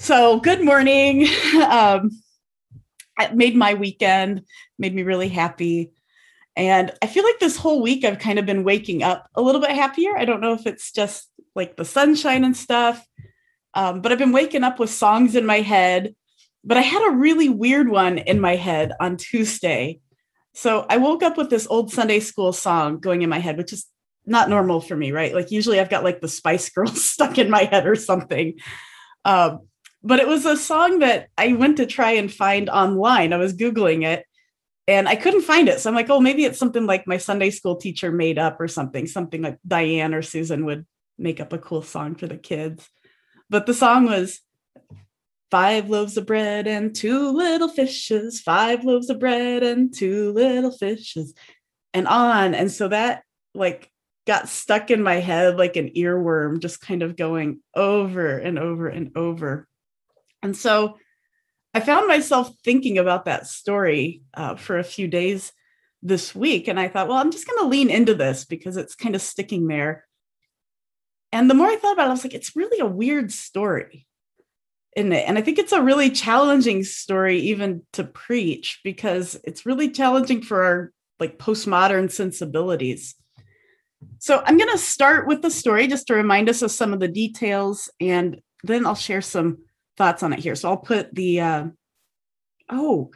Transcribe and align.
So, 0.00 0.40
good 0.40 0.64
morning. 0.64 1.28
Um, 1.56 2.10
it 3.18 3.34
made 3.34 3.54
my 3.54 3.74
weekend, 3.74 4.44
made 4.78 4.94
me 4.94 5.02
really 5.02 5.28
happy. 5.28 5.92
And 6.56 6.90
I 7.02 7.06
feel 7.06 7.22
like 7.22 7.38
this 7.38 7.58
whole 7.58 7.82
week 7.82 8.02
I've 8.02 8.18
kind 8.18 8.38
of 8.38 8.46
been 8.46 8.64
waking 8.64 9.02
up 9.02 9.28
a 9.34 9.42
little 9.42 9.60
bit 9.60 9.72
happier. 9.72 10.16
I 10.16 10.24
don't 10.24 10.40
know 10.40 10.54
if 10.54 10.66
it's 10.66 10.90
just 10.90 11.28
like 11.54 11.76
the 11.76 11.84
sunshine 11.84 12.44
and 12.44 12.56
stuff, 12.56 13.04
um, 13.74 14.00
but 14.00 14.10
I've 14.10 14.18
been 14.18 14.32
waking 14.32 14.64
up 14.64 14.78
with 14.78 14.88
songs 14.88 15.36
in 15.36 15.44
my 15.44 15.60
head. 15.60 16.14
But 16.64 16.78
I 16.78 16.82
had 16.82 17.06
a 17.06 17.16
really 17.16 17.50
weird 17.50 17.90
one 17.90 18.16
in 18.16 18.40
my 18.40 18.56
head 18.56 18.92
on 19.00 19.18
Tuesday. 19.18 20.00
So 20.54 20.86
I 20.88 20.96
woke 20.96 21.22
up 21.22 21.36
with 21.36 21.50
this 21.50 21.66
old 21.68 21.92
Sunday 21.92 22.20
school 22.20 22.54
song 22.54 23.00
going 23.00 23.20
in 23.20 23.28
my 23.28 23.38
head, 23.38 23.58
which 23.58 23.74
is 23.74 23.86
not 24.24 24.48
normal 24.48 24.80
for 24.80 24.96
me, 24.96 25.12
right? 25.12 25.34
Like 25.34 25.50
usually 25.50 25.78
I've 25.78 25.90
got 25.90 26.04
like 26.04 26.22
the 26.22 26.28
Spice 26.28 26.70
Girls 26.70 27.04
stuck 27.10 27.36
in 27.36 27.50
my 27.50 27.64
head 27.64 27.86
or 27.86 27.96
something. 27.96 28.54
Um, 29.26 29.60
but 30.02 30.20
it 30.20 30.28
was 30.28 30.46
a 30.46 30.56
song 30.56 31.00
that 31.00 31.28
I 31.36 31.52
went 31.52 31.76
to 31.76 31.86
try 31.86 32.12
and 32.12 32.32
find 32.32 32.70
online. 32.70 33.32
I 33.32 33.36
was 33.38 33.54
Googling 33.54 34.04
it 34.04 34.24
and 34.88 35.08
I 35.08 35.14
couldn't 35.14 35.42
find 35.42 35.68
it. 35.68 35.80
So 35.80 35.90
I'm 35.90 35.94
like, 35.94 36.10
oh, 36.10 36.20
maybe 36.20 36.44
it's 36.44 36.58
something 36.58 36.86
like 36.86 37.06
my 37.06 37.18
Sunday 37.18 37.50
school 37.50 37.76
teacher 37.76 38.10
made 38.10 38.38
up 38.38 38.60
or 38.60 38.68
something, 38.68 39.06
something 39.06 39.42
like 39.42 39.58
Diane 39.66 40.14
or 40.14 40.22
Susan 40.22 40.64
would 40.64 40.86
make 41.18 41.38
up 41.38 41.52
a 41.52 41.58
cool 41.58 41.82
song 41.82 42.14
for 42.14 42.26
the 42.26 42.38
kids. 42.38 42.88
But 43.50 43.66
the 43.66 43.74
song 43.74 44.06
was 44.06 44.40
five 45.50 45.90
loaves 45.90 46.16
of 46.16 46.26
bread 46.26 46.66
and 46.66 46.94
two 46.94 47.30
little 47.30 47.68
fishes, 47.68 48.40
five 48.40 48.84
loaves 48.84 49.10
of 49.10 49.18
bread 49.18 49.62
and 49.62 49.94
two 49.94 50.32
little 50.32 50.70
fishes, 50.70 51.34
and 51.92 52.08
on. 52.08 52.54
And 52.54 52.70
so 52.70 52.88
that 52.88 53.24
like 53.54 53.90
got 54.26 54.48
stuck 54.48 54.90
in 54.90 55.02
my 55.02 55.16
head 55.16 55.56
like 55.56 55.76
an 55.76 55.90
earworm, 55.96 56.60
just 56.60 56.80
kind 56.80 57.02
of 57.02 57.16
going 57.16 57.60
over 57.74 58.38
and 58.38 58.58
over 58.58 58.88
and 58.88 59.16
over. 59.16 59.66
And 60.42 60.56
so 60.56 60.98
I 61.74 61.80
found 61.80 62.08
myself 62.08 62.50
thinking 62.64 62.98
about 62.98 63.26
that 63.26 63.46
story 63.46 64.22
uh, 64.34 64.56
for 64.56 64.78
a 64.78 64.84
few 64.84 65.06
days 65.08 65.52
this 66.02 66.34
week. 66.34 66.66
And 66.66 66.80
I 66.80 66.88
thought, 66.88 67.08
well, 67.08 67.18
I'm 67.18 67.30
just 67.30 67.46
going 67.46 67.58
to 67.60 67.68
lean 67.68 67.90
into 67.90 68.14
this 68.14 68.44
because 68.44 68.76
it's 68.76 68.94
kind 68.94 69.14
of 69.14 69.22
sticking 69.22 69.66
there. 69.66 70.06
And 71.32 71.48
the 71.48 71.54
more 71.54 71.68
I 71.68 71.76
thought 71.76 71.92
about 71.92 72.06
it, 72.06 72.08
I 72.08 72.12
was 72.12 72.24
like, 72.24 72.34
it's 72.34 72.56
really 72.56 72.80
a 72.80 72.86
weird 72.86 73.30
story. 73.30 74.06
Isn't 74.96 75.12
it? 75.12 75.28
And 75.28 75.38
I 75.38 75.42
think 75.42 75.58
it's 75.58 75.72
a 75.72 75.82
really 75.82 76.10
challenging 76.10 76.82
story 76.82 77.38
even 77.38 77.82
to 77.92 78.02
preach 78.02 78.80
because 78.82 79.38
it's 79.44 79.64
really 79.64 79.90
challenging 79.90 80.42
for 80.42 80.64
our 80.64 80.92
like 81.20 81.38
postmodern 81.38 82.10
sensibilities. 82.10 83.14
So 84.18 84.42
I'm 84.44 84.56
going 84.56 84.72
to 84.72 84.78
start 84.78 85.28
with 85.28 85.42
the 85.42 85.50
story 85.50 85.86
just 85.86 86.08
to 86.08 86.14
remind 86.14 86.48
us 86.48 86.62
of 86.62 86.70
some 86.70 86.92
of 86.92 87.00
the 87.00 87.08
details, 87.08 87.90
and 88.00 88.40
then 88.64 88.86
I'll 88.86 88.94
share 88.94 89.20
some 89.20 89.58
thoughts 90.00 90.22
on 90.22 90.32
it 90.32 90.38
here. 90.38 90.54
So 90.54 90.70
I'll 90.70 90.78
put 90.78 91.14
the, 91.14 91.40
uh, 91.40 91.64
oh, 92.70 93.10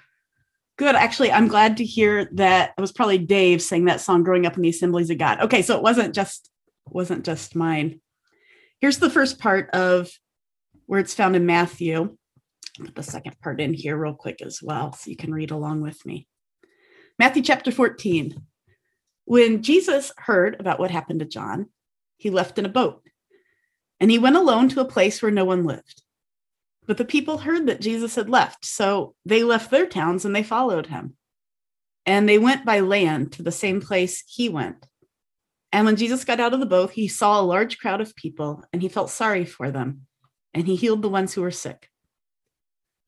good. 0.76 0.94
Actually, 0.94 1.32
I'm 1.32 1.48
glad 1.48 1.78
to 1.78 1.84
hear 1.84 2.28
that 2.32 2.74
it 2.76 2.80
was 2.80 2.92
probably 2.92 3.16
Dave 3.16 3.62
saying 3.62 3.86
that 3.86 4.02
song 4.02 4.22
growing 4.22 4.44
up 4.44 4.56
in 4.56 4.62
the 4.62 4.68
assemblies 4.68 5.08
of 5.08 5.16
God. 5.16 5.40
Okay, 5.40 5.62
so 5.62 5.78
it 5.78 5.82
wasn't 5.82 6.14
just 6.14 6.50
wasn't 6.86 7.24
just 7.24 7.56
mine. 7.56 8.00
Here's 8.82 8.98
the 8.98 9.08
first 9.08 9.38
part 9.38 9.70
of 9.70 10.10
where 10.84 11.00
it's 11.00 11.14
found 11.14 11.36
in 11.36 11.46
Matthew. 11.46 12.18
Put 12.78 12.94
the 12.94 13.02
second 13.02 13.40
part 13.40 13.62
in 13.62 13.72
here 13.72 13.96
real 13.96 14.12
quick 14.12 14.42
as 14.42 14.60
well, 14.62 14.92
so 14.92 15.08
you 15.08 15.16
can 15.16 15.32
read 15.32 15.52
along 15.52 15.80
with 15.80 16.04
me. 16.04 16.28
Matthew 17.18 17.42
chapter 17.42 17.72
14. 17.72 18.42
When 19.24 19.62
Jesus 19.62 20.12
heard 20.18 20.60
about 20.60 20.78
what 20.78 20.90
happened 20.90 21.20
to 21.20 21.24
John, 21.24 21.70
he 22.18 22.28
left 22.28 22.58
in 22.58 22.66
a 22.66 22.68
boat 22.68 23.00
and 24.00 24.10
he 24.10 24.18
went 24.18 24.36
alone 24.36 24.68
to 24.68 24.80
a 24.80 24.84
place 24.84 25.22
where 25.22 25.32
no 25.32 25.46
one 25.46 25.64
lived. 25.64 26.02
But 26.86 26.98
the 26.98 27.04
people 27.04 27.38
heard 27.38 27.66
that 27.66 27.80
Jesus 27.80 28.14
had 28.14 28.28
left, 28.28 28.64
so 28.64 29.14
they 29.24 29.42
left 29.42 29.70
their 29.70 29.86
towns 29.86 30.24
and 30.24 30.36
they 30.36 30.42
followed 30.42 30.86
him. 30.86 31.16
And 32.06 32.28
they 32.28 32.38
went 32.38 32.66
by 32.66 32.80
land 32.80 33.32
to 33.32 33.42
the 33.42 33.52
same 33.52 33.80
place 33.80 34.22
he 34.26 34.48
went. 34.48 34.86
And 35.72 35.86
when 35.86 35.96
Jesus 35.96 36.24
got 36.24 36.40
out 36.40 36.54
of 36.54 36.60
the 36.60 36.66
boat, 36.66 36.92
he 36.92 37.08
saw 37.08 37.40
a 37.40 37.42
large 37.42 37.78
crowd 37.78 38.00
of 38.00 38.14
people 38.14 38.62
and 38.72 38.82
he 38.82 38.88
felt 38.88 39.10
sorry 39.10 39.44
for 39.44 39.70
them, 39.70 40.02
and 40.52 40.66
he 40.66 40.76
healed 40.76 41.02
the 41.02 41.08
ones 41.08 41.34
who 41.34 41.42
were 41.42 41.50
sick. 41.50 41.88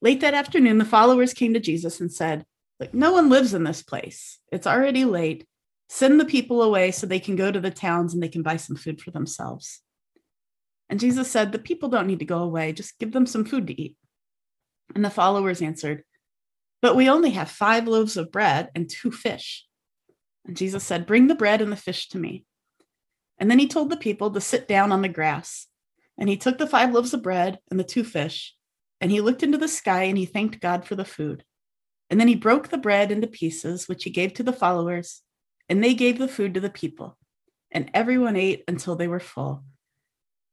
Late 0.01 0.21
that 0.21 0.35
afternoon, 0.35 0.79
the 0.79 0.85
followers 0.85 1.35
came 1.35 1.55
to 1.55 1.61
Jesus 1.61 2.01
and 2.01 2.13
said, 2.13 2.45
Look, 2.81 2.93
no 2.93 3.13
one 3.13 3.31
lives 3.31 3.55
in 3.55 3.65
this 3.65 3.83
place. 3.83 4.39
It's 4.53 4.67
already 4.67 5.05
late. 5.05 5.47
Send 5.89 6.21
the 6.21 6.25
people 6.25 6.63
away 6.63 6.91
so 6.91 7.07
they 7.07 7.21
can 7.21 7.37
go 7.37 7.51
to 7.51 7.61
the 7.61 7.71
towns 7.71 8.13
and 8.13 8.23
they 8.23 8.29
can 8.29 8.43
buy 8.43 8.57
some 8.57 8.77
food 8.77 9.01
for 9.01 9.11
themselves. 9.11 9.81
And 10.89 11.01
Jesus 11.01 11.31
said, 11.31 11.53
The 11.53 11.59
people 11.59 11.89
don't 11.89 12.07
need 12.07 12.21
to 12.21 12.25
go 12.25 12.39
away, 12.39 12.73
just 12.73 12.99
give 12.99 13.13
them 13.13 13.27
some 13.27 13.45
food 13.45 13.67
to 13.67 13.81
eat. 13.81 13.97
And 14.95 15.05
the 15.05 15.11
followers 15.11 15.63
answered, 15.63 16.05
But 16.81 16.97
we 16.97 17.09
only 17.09 17.31
have 17.31 17.51
five 17.51 17.89
loaves 17.89 18.17
of 18.17 18.31
bread 18.31 18.71
and 18.75 18.89
two 18.89 19.11
fish. 19.11 19.67
And 20.47 20.57
Jesus 20.57 20.85
said, 20.85 21.07
Bring 21.07 21.27
the 21.27 21.35
bread 21.35 21.61
and 21.61 21.73
the 21.73 21.77
fish 21.77 22.09
to 22.11 22.19
me. 22.19 22.45
And 23.39 23.51
then 23.51 23.59
he 23.59 23.69
told 23.69 23.91
the 23.91 23.97
people 23.97 24.31
to 24.31 24.41
sit 24.41 24.69
down 24.69 24.93
on 24.93 25.03
the 25.03 25.09
grass. 25.09 25.67
And 26.19 26.29
he 26.29 26.37
took 26.37 26.59
the 26.59 26.67
five 26.67 26.93
loaves 26.93 27.13
of 27.13 27.23
bread 27.23 27.59
and 27.71 27.79
the 27.79 27.85
two 27.85 28.03
fish, 28.03 28.55
and 29.01 29.11
he 29.11 29.21
looked 29.21 29.43
into 29.43 29.59
the 29.59 29.69
sky 29.69 30.05
and 30.05 30.17
he 30.17 30.25
thanked 30.25 30.61
God 30.61 30.87
for 30.87 30.95
the 30.95 31.05
food. 31.05 31.45
And 32.09 32.19
then 32.21 32.29
he 32.29 32.37
broke 32.37 32.69
the 32.69 32.79
bread 32.79 33.11
into 33.11 33.27
pieces, 33.27 33.89
which 33.89 34.05
he 34.05 34.11
gave 34.11 34.33
to 34.35 34.43
the 34.43 34.53
followers, 34.53 35.23
and 35.69 35.83
they 35.83 35.93
gave 35.95 36.19
the 36.19 36.29
food 36.29 36.55
to 36.55 36.61
the 36.61 36.71
people. 36.71 37.19
And 37.71 37.91
everyone 37.93 38.37
ate 38.37 38.65
until 38.69 38.97
they 38.97 39.09
were 39.09 39.21
full. 39.21 39.65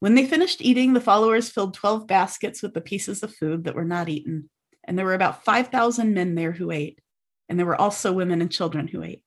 When 0.03 0.16
they 0.16 0.25
finished 0.25 0.62
eating, 0.62 0.91
the 0.91 1.00
followers 1.00 1.47
filled 1.47 1.75
12 1.75 2.08
baskets 2.08 2.62
with 2.62 2.74
the 2.74 2.81
pieces 2.81 3.24
of 3.24 3.34
food 3.34 3.64
that 3.64 3.74
were 3.74 3.86
not 3.86 4.09
eaten. 4.09 4.50
And 4.84 5.00
there 5.00 5.06
were 5.06 5.14
about 5.14 5.46
5,000 5.46 6.14
men 6.14 6.36
there 6.36 6.52
who 6.52 6.72
ate. 6.72 7.00
And 7.47 7.58
there 7.58 7.66
were 7.66 7.80
also 7.80 8.12
women 8.12 8.41
and 8.41 8.52
children 8.52 8.90
who 8.90 9.02
ate. 9.02 9.24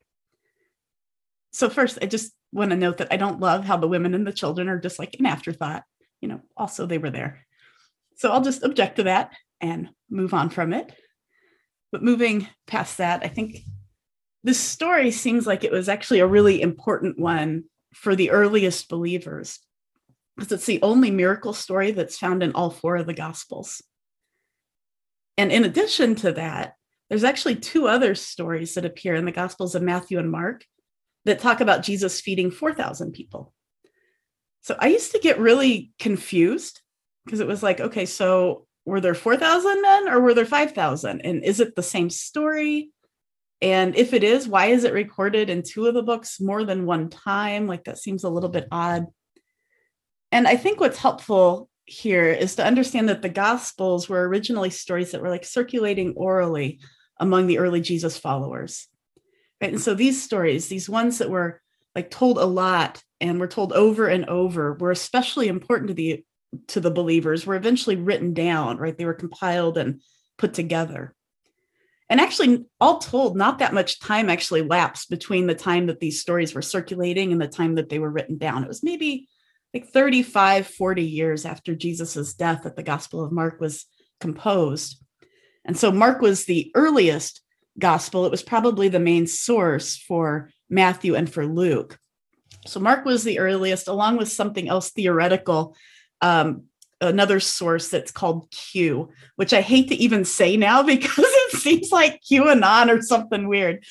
So, 1.49 1.67
first, 1.67 1.97
I 1.99 2.05
just 2.05 2.31
want 2.51 2.69
to 2.69 2.77
note 2.77 2.97
that 2.99 3.07
I 3.09 3.17
don't 3.17 3.39
love 3.39 3.65
how 3.65 3.77
the 3.77 3.87
women 3.87 4.13
and 4.13 4.27
the 4.27 4.31
children 4.31 4.69
are 4.69 4.79
just 4.79 4.99
like 4.99 5.15
an 5.17 5.25
afterthought. 5.25 5.81
You 6.21 6.27
know, 6.27 6.41
also 6.55 6.85
they 6.85 6.99
were 6.99 7.09
there. 7.09 7.47
So, 8.17 8.31
I'll 8.31 8.43
just 8.43 8.61
object 8.61 8.97
to 8.97 9.03
that 9.05 9.31
and 9.59 9.89
move 10.11 10.35
on 10.35 10.51
from 10.51 10.73
it. 10.73 10.93
But 11.91 12.03
moving 12.03 12.47
past 12.67 12.99
that, 12.99 13.23
I 13.23 13.29
think 13.29 13.61
this 14.43 14.59
story 14.59 15.09
seems 15.09 15.47
like 15.47 15.63
it 15.63 15.71
was 15.71 15.89
actually 15.89 16.19
a 16.19 16.27
really 16.27 16.61
important 16.61 17.17
one 17.17 17.63
for 17.95 18.15
the 18.15 18.29
earliest 18.29 18.89
believers 18.89 19.59
because 20.37 20.51
it's 20.51 20.65
the 20.67 20.81
only 20.83 21.09
miracle 21.09 21.53
story 21.53 21.91
that's 21.91 22.17
found 22.17 22.43
in 22.43 22.51
all 22.53 22.69
four 22.69 22.95
of 22.95 23.07
the 23.07 23.13
Gospels. 23.13 23.81
And 25.35 25.51
in 25.51 25.65
addition 25.65 26.15
to 26.15 26.31
that, 26.33 26.75
there's 27.09 27.23
actually 27.23 27.55
two 27.55 27.87
other 27.87 28.15
stories 28.15 28.75
that 28.75 28.85
appear 28.85 29.15
in 29.15 29.25
the 29.25 29.31
Gospels 29.31 29.73
of 29.73 29.81
Matthew 29.81 30.19
and 30.19 30.29
Mark 30.29 30.63
that 31.25 31.39
talk 31.39 31.59
about 31.59 31.83
Jesus 31.83 32.21
feeding 32.21 32.51
4,000 32.51 33.13
people. 33.13 33.53
So 34.61 34.75
I 34.77 34.87
used 34.87 35.11
to 35.13 35.19
get 35.19 35.39
really 35.39 35.91
confused 35.99 36.81
because 37.25 37.39
it 37.39 37.47
was 37.47 37.63
like, 37.63 37.79
okay, 37.79 38.05
so 38.05 38.67
were 38.85 39.01
there 39.01 39.15
4,000 39.15 39.81
men 39.81 40.07
or 40.07 40.21
were 40.21 40.33
there 40.33 40.45
5,000? 40.45 41.21
And 41.21 41.43
is 41.43 41.59
it 41.59 41.75
the 41.75 41.83
same 41.83 42.09
story? 42.09 42.91
And 43.61 43.95
if 43.95 44.13
it 44.13 44.23
is, 44.23 44.47
why 44.47 44.67
is 44.67 44.83
it 44.83 44.93
recorded 44.93 45.49
in 45.49 45.63
two 45.63 45.87
of 45.87 45.93
the 45.93 46.03
books 46.03 46.39
more 46.39 46.63
than 46.63 46.85
one 46.85 47.09
time? 47.09 47.65
Like 47.67 47.85
that 47.85 47.97
seems 47.97 48.23
a 48.23 48.29
little 48.29 48.49
bit 48.49 48.67
odd. 48.71 49.07
And 50.31 50.47
I 50.47 50.57
think 50.57 50.79
what's 50.79 50.97
helpful 50.97 51.69
here 51.85 52.29
is 52.29 52.55
to 52.55 52.65
understand 52.65 53.07
that 53.09 53.21
the 53.21 53.29
Gospels 53.29 54.09
were 54.09 54.27
originally 54.27 54.69
stories 54.69 55.11
that 55.11 55.21
were 55.21 55.29
like 55.29 55.45
circulating 55.45 56.13
orally 56.15 56.79
among 57.19 57.47
the 57.47 57.59
early 57.59 57.81
Jesus 57.81 58.17
followers. 58.17 58.87
Right. 59.61 59.71
And 59.71 59.81
so 59.81 59.93
these 59.93 60.21
stories, 60.21 60.67
these 60.67 60.89
ones 60.89 61.17
that 61.17 61.29
were 61.29 61.61
like 61.95 62.11
told 62.11 62.37
a 62.37 62.45
lot 62.45 63.01
and 63.19 63.39
were 63.39 63.47
told 63.47 63.73
over 63.73 64.07
and 64.07 64.25
over, 64.25 64.73
were 64.73 64.91
especially 64.91 65.47
important 65.47 65.87
to 65.87 65.93
the 65.93 66.23
to 66.67 66.79
the 66.79 66.91
believers, 66.91 67.45
were 67.45 67.55
eventually 67.55 67.95
written 67.95 68.33
down, 68.33 68.77
right? 68.77 68.97
They 68.97 69.05
were 69.05 69.13
compiled 69.13 69.77
and 69.77 70.01
put 70.37 70.53
together. 70.53 71.13
And 72.09 72.21
actually, 72.21 72.65
all 72.79 72.99
told, 72.99 73.35
not 73.35 73.59
that 73.59 73.73
much 73.73 73.99
time 73.99 74.29
actually 74.29 74.61
lapsed 74.61 75.09
between 75.09 75.47
the 75.47 75.55
time 75.55 75.87
that 75.87 75.99
these 75.99 76.21
stories 76.21 76.53
were 76.53 76.61
circulating 76.61 77.31
and 77.31 77.41
the 77.41 77.47
time 77.47 77.75
that 77.75 77.89
they 77.89 77.99
were 77.99 78.09
written 78.09 78.37
down. 78.37 78.63
It 78.63 78.69
was 78.69 78.81
maybe 78.81 79.27
like 79.73 79.87
35, 79.87 80.67
40 80.67 81.03
years 81.03 81.45
after 81.45 81.75
Jesus's 81.75 82.33
death 82.33 82.63
that 82.63 82.75
the 82.75 82.83
Gospel 82.83 83.23
of 83.23 83.31
Mark 83.31 83.59
was 83.59 83.85
composed. 84.19 85.03
And 85.65 85.77
so 85.77 85.91
Mark 85.91 86.21
was 86.21 86.45
the 86.45 86.71
earliest 86.75 87.41
gospel. 87.77 88.25
It 88.25 88.31
was 88.31 88.41
probably 88.41 88.87
the 88.87 88.99
main 88.99 89.27
source 89.27 89.97
for 89.97 90.49
Matthew 90.69 91.15
and 91.15 91.31
for 91.31 91.45
Luke. 91.45 91.99
So 92.65 92.79
Mark 92.79 93.05
was 93.05 93.23
the 93.23 93.39
earliest, 93.39 93.87
along 93.87 94.17
with 94.17 94.31
something 94.31 94.67
else 94.67 94.91
theoretical, 94.91 95.75
um, 96.21 96.63
another 96.99 97.39
source 97.39 97.89
that's 97.89 98.11
called 98.11 98.49
Q, 98.51 99.09
which 99.35 99.53
I 99.53 99.61
hate 99.61 99.89
to 99.89 99.95
even 99.95 100.25
say 100.25 100.57
now 100.57 100.83
because 100.83 101.25
it 101.27 101.57
seems 101.57 101.91
like 101.91 102.21
QAnon 102.29 102.89
or 102.89 103.01
something 103.01 103.47
weird, 103.47 103.83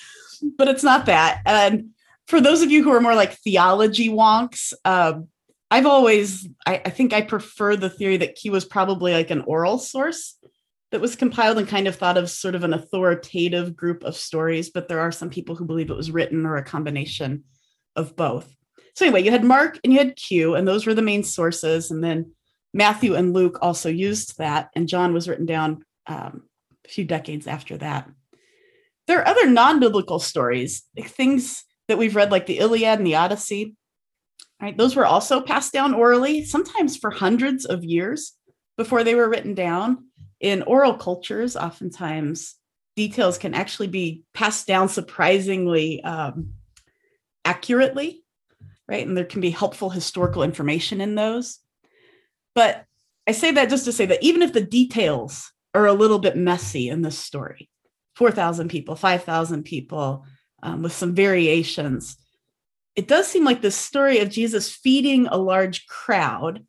but 0.57 0.69
it's 0.69 0.83
not 0.83 1.07
that. 1.07 1.43
And 1.47 1.91
for 2.27 2.41
those 2.41 2.63
of 2.63 2.71
you 2.71 2.83
who 2.83 2.93
are 2.93 3.01
more 3.01 3.15
like 3.15 3.35
theology 3.39 4.09
wonks, 4.09 4.73
um, 4.85 5.29
I've 5.71 5.87
always, 5.87 6.49
I, 6.65 6.83
I, 6.85 6.91
think 6.91 7.13
I 7.13 7.23
prefer 7.23 7.75
the 7.75 7.91
theory 7.91 8.19
that 8.19 8.37
Q 8.37 8.53
was 8.53 8.65
probably 8.65 9.13
like 9.13 9.31
an 9.31 9.43
oral 9.43 9.79
source 9.79 10.39
that 10.93 11.01
was 11.01 11.17
compiled 11.17 11.59
and 11.59 11.67
kind 11.67 11.89
of 11.89 11.97
thought 11.97 12.17
of 12.17 12.31
sort 12.31 12.55
of 12.55 12.63
an 12.63 12.73
authoritative 12.73 13.75
group 13.75 14.05
of 14.05 14.17
stories, 14.17 14.71
but 14.71 14.87
there 14.87 15.01
are 15.01 15.11
some 15.11 15.29
people 15.29 15.57
who 15.57 15.65
believe 15.65 15.91
it 15.91 15.97
was 15.97 16.11
written 16.11 16.47
or 16.47 16.57
a 16.57 16.65
combination 16.65 17.45
of 17.97 18.15
both. 18.15 18.55
So 18.95 19.05
anyway, 19.05 19.23
you 19.25 19.31
had 19.31 19.45
Mark 19.45 19.79
and 19.83 19.93
you 19.93 19.99
had 19.99 20.17
Q, 20.17 20.55
and 20.55 20.67
those 20.67 20.87
were 20.87 20.95
the 20.95 21.03
main 21.03 21.25
sources. 21.25 21.91
And 21.91 22.03
then 22.03 22.33
Matthew 22.73 23.15
and 23.15 23.33
Luke 23.33 23.59
also 23.61 23.89
used 23.89 24.39
that, 24.39 24.71
and 24.75 24.89
John 24.89 25.13
was 25.13 25.29
written 25.29 25.47
down 25.47 25.85
um, 26.07 26.45
a 26.85 26.89
few 26.89 27.05
decades 27.05 27.47
after 27.47 27.77
that. 27.79 28.09
There 29.07 29.19
are 29.19 29.29
other 29.29 29.49
non-biblical 29.49 30.19
stories, 30.19 30.85
things 30.99 31.65
that 31.89 31.99
we've 31.99 32.17
read, 32.17 32.31
like 32.31 32.47
the 32.47 32.59
Iliad 32.59 32.99
and 32.99 33.07
the 33.07 33.17
Odyssey. 33.17 33.77
Right, 34.61 34.77
those 34.77 34.97
were 34.97 35.05
also 35.05 35.43
passed 35.43 35.73
down 35.73 35.93
orally, 35.93 36.45
sometimes 36.45 36.97
for 36.97 37.11
hundreds 37.11 37.67
of 37.67 37.85
years 37.85 38.33
before 38.79 39.05
they 39.05 39.15
were 39.15 39.29
written 39.29 39.55
down. 39.55 40.07
In 40.41 40.63
oral 40.63 40.95
cultures, 40.95 41.57
oftentimes 41.57 42.55
details 42.95 43.37
can 43.37 43.55
actually 43.55 43.89
be 43.89 44.23
passed 44.33 44.67
down 44.67 44.89
surprisingly 44.89 46.03
um, 46.03 46.55
accurately, 47.45 48.25
right? 48.89 49.07
And 49.07 49.17
there 49.17 49.25
can 49.25 49.41
be 49.41 49.51
helpful 49.51 49.91
historical 49.91 50.43
information 50.43 51.01
in 51.01 51.15
those. 51.15 51.59
But 52.55 52.85
I 53.27 53.33
say 53.33 53.51
that 53.53 53.69
just 53.69 53.85
to 53.85 53.93
say 53.93 54.07
that 54.07 54.23
even 54.23 54.43
if 54.43 54.53
the 54.53 54.63
details 54.63 55.53
are 55.75 55.87
a 55.87 55.93
little 55.93 56.19
bit 56.19 56.37
messy 56.37 56.89
in 56.89 57.03
this 57.03 57.19
story 57.19 57.69
4,000 58.15 58.69
people, 58.69 58.97
5,000 58.97 59.65
people, 59.65 60.25
um, 60.63 60.83
with 60.83 60.93
some 60.93 61.15
variations, 61.15 62.17
it 62.97 63.07
does 63.07 63.27
seem 63.27 63.45
like 63.45 63.61
the 63.61 63.71
story 63.71 64.19
of 64.21 64.31
Jesus 64.31 64.75
feeding 64.75 65.27
a 65.27 65.37
large 65.37 65.87
crowd, 65.87 66.65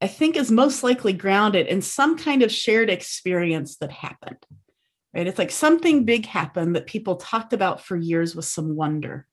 I 0.00 0.08
think, 0.08 0.36
is 0.36 0.50
most 0.50 0.82
likely 0.82 1.12
grounded 1.12 1.68
in 1.68 1.80
some 1.80 2.18
kind 2.18 2.42
of 2.42 2.52
shared 2.52 2.90
experience 2.90 3.76
that 3.76 3.92
happened. 3.92 4.44
Right? 5.14 5.26
It's 5.26 5.38
like 5.38 5.50
something 5.50 6.04
big 6.04 6.26
happened 6.26 6.76
that 6.76 6.86
people 6.86 7.16
talked 7.16 7.52
about 7.52 7.80
for 7.80 7.96
years 7.96 8.34
with 8.34 8.44
some 8.44 8.76
wonder. 8.76 9.26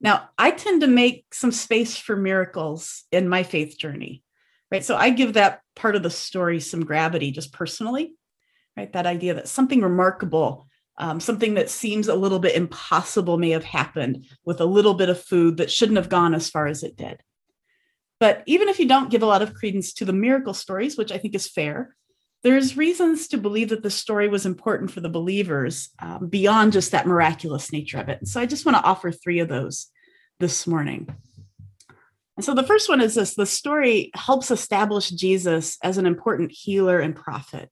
Now, 0.00 0.28
I 0.38 0.52
tend 0.52 0.82
to 0.82 0.86
make 0.86 1.26
some 1.32 1.50
space 1.50 1.96
for 1.96 2.16
miracles 2.16 3.04
in 3.10 3.28
my 3.28 3.42
faith 3.42 3.76
journey, 3.76 4.22
right? 4.70 4.84
So 4.84 4.96
I 4.96 5.10
give 5.10 5.32
that 5.32 5.62
part 5.74 5.96
of 5.96 6.04
the 6.04 6.10
story 6.10 6.60
some 6.60 6.84
gravity 6.84 7.32
just 7.32 7.52
personally, 7.52 8.14
right? 8.76 8.92
That 8.92 9.06
idea 9.06 9.34
that 9.34 9.48
something 9.48 9.80
remarkable, 9.80 10.67
um, 10.98 11.20
something 11.20 11.54
that 11.54 11.70
seems 11.70 12.08
a 12.08 12.14
little 12.14 12.38
bit 12.40 12.56
impossible 12.56 13.38
may 13.38 13.50
have 13.50 13.64
happened 13.64 14.26
with 14.44 14.60
a 14.60 14.66
little 14.66 14.94
bit 14.94 15.08
of 15.08 15.22
food 15.22 15.56
that 15.56 15.70
shouldn't 15.70 15.96
have 15.96 16.08
gone 16.08 16.34
as 16.34 16.50
far 16.50 16.66
as 16.66 16.82
it 16.82 16.96
did. 16.96 17.22
But 18.20 18.42
even 18.46 18.68
if 18.68 18.80
you 18.80 18.86
don't 18.86 19.10
give 19.10 19.22
a 19.22 19.26
lot 19.26 19.42
of 19.42 19.54
credence 19.54 19.92
to 19.94 20.04
the 20.04 20.12
miracle 20.12 20.54
stories, 20.54 20.98
which 20.98 21.12
I 21.12 21.18
think 21.18 21.36
is 21.36 21.48
fair, 21.48 21.94
there's 22.42 22.76
reasons 22.76 23.28
to 23.28 23.38
believe 23.38 23.68
that 23.70 23.82
the 23.82 23.90
story 23.90 24.28
was 24.28 24.46
important 24.46 24.90
for 24.90 25.00
the 25.00 25.08
believers 25.08 25.90
um, 26.00 26.28
beyond 26.28 26.72
just 26.72 26.92
that 26.92 27.06
miraculous 27.06 27.72
nature 27.72 27.98
of 27.98 28.08
it. 28.08 28.26
So 28.26 28.40
I 28.40 28.46
just 28.46 28.64
want 28.66 28.76
to 28.76 28.84
offer 28.84 29.10
three 29.10 29.40
of 29.40 29.48
those 29.48 29.86
this 30.40 30.66
morning. 30.66 31.08
And 32.36 32.44
so 32.44 32.54
the 32.54 32.62
first 32.62 32.88
one 32.88 33.00
is 33.00 33.16
this 33.16 33.34
the 33.34 33.46
story 33.46 34.12
helps 34.14 34.52
establish 34.52 35.10
Jesus 35.10 35.76
as 35.82 35.98
an 35.98 36.06
important 36.06 36.52
healer 36.52 37.00
and 37.00 37.14
prophet. 37.14 37.70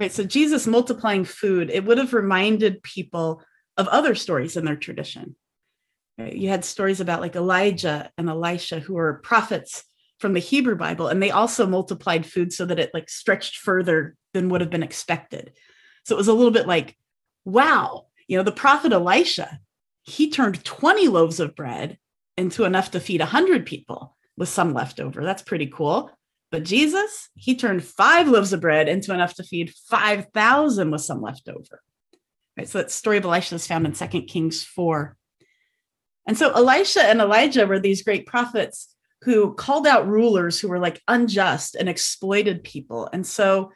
Right? 0.00 0.10
So 0.10 0.24
Jesus 0.24 0.66
multiplying 0.66 1.26
food, 1.26 1.70
it 1.70 1.84
would 1.84 1.98
have 1.98 2.14
reminded 2.14 2.82
people 2.82 3.42
of 3.76 3.86
other 3.88 4.14
stories 4.14 4.56
in 4.56 4.64
their 4.64 4.76
tradition. 4.76 5.36
Right? 6.18 6.34
You 6.34 6.48
had 6.48 6.64
stories 6.64 7.00
about 7.00 7.20
like 7.20 7.36
Elijah 7.36 8.10
and 8.16 8.28
Elisha, 8.28 8.80
who 8.80 8.94
were 8.94 9.20
prophets 9.22 9.84
from 10.18 10.32
the 10.32 10.40
Hebrew 10.40 10.74
Bible, 10.74 11.08
and 11.08 11.22
they 11.22 11.30
also 11.30 11.66
multiplied 11.66 12.24
food 12.24 12.52
so 12.52 12.64
that 12.66 12.78
it 12.78 12.90
like 12.94 13.10
stretched 13.10 13.56
further 13.56 14.16
than 14.32 14.48
would 14.48 14.62
have 14.62 14.70
been 14.70 14.82
expected. 14.82 15.52
So 16.04 16.14
it 16.14 16.18
was 16.18 16.28
a 16.28 16.34
little 16.34 16.50
bit 16.50 16.66
like, 16.66 16.96
wow, 17.44 18.06
you 18.26 18.36
know, 18.36 18.42
the 18.42 18.52
prophet 18.52 18.92
Elisha, 18.92 19.60
he 20.02 20.30
turned 20.30 20.64
20 20.64 21.08
loaves 21.08 21.40
of 21.40 21.54
bread 21.54 21.98
into 22.36 22.64
enough 22.64 22.92
to 22.92 23.00
feed 23.00 23.20
100 23.20 23.66
people 23.66 24.16
with 24.36 24.48
some 24.48 24.72
left 24.72 24.98
over. 24.98 25.22
That's 25.22 25.42
pretty 25.42 25.66
cool. 25.66 26.10
But 26.50 26.64
Jesus, 26.64 27.28
he 27.34 27.54
turned 27.54 27.84
five 27.84 28.28
loaves 28.28 28.52
of 28.52 28.60
bread 28.60 28.88
into 28.88 29.14
enough 29.14 29.34
to 29.34 29.44
feed 29.44 29.72
5,000 29.88 30.90
with 30.90 31.00
some 31.00 31.22
left 31.22 31.48
over. 31.48 31.82
Right, 32.56 32.68
so 32.68 32.78
that 32.78 32.90
story 32.90 33.18
of 33.18 33.24
Elisha 33.24 33.54
is 33.54 33.66
found 33.66 33.86
in 33.86 33.92
2 33.92 34.22
Kings 34.22 34.64
4. 34.64 35.16
And 36.26 36.36
so 36.36 36.52
Elisha 36.52 37.02
and 37.02 37.20
Elijah 37.20 37.66
were 37.66 37.78
these 37.78 38.02
great 38.02 38.26
prophets 38.26 38.94
who 39.22 39.54
called 39.54 39.86
out 39.86 40.08
rulers 40.08 40.58
who 40.58 40.68
were 40.68 40.78
like 40.78 41.00
unjust 41.06 41.74
and 41.74 41.88
exploited 41.88 42.64
people. 42.64 43.08
And 43.12 43.26
so 43.26 43.70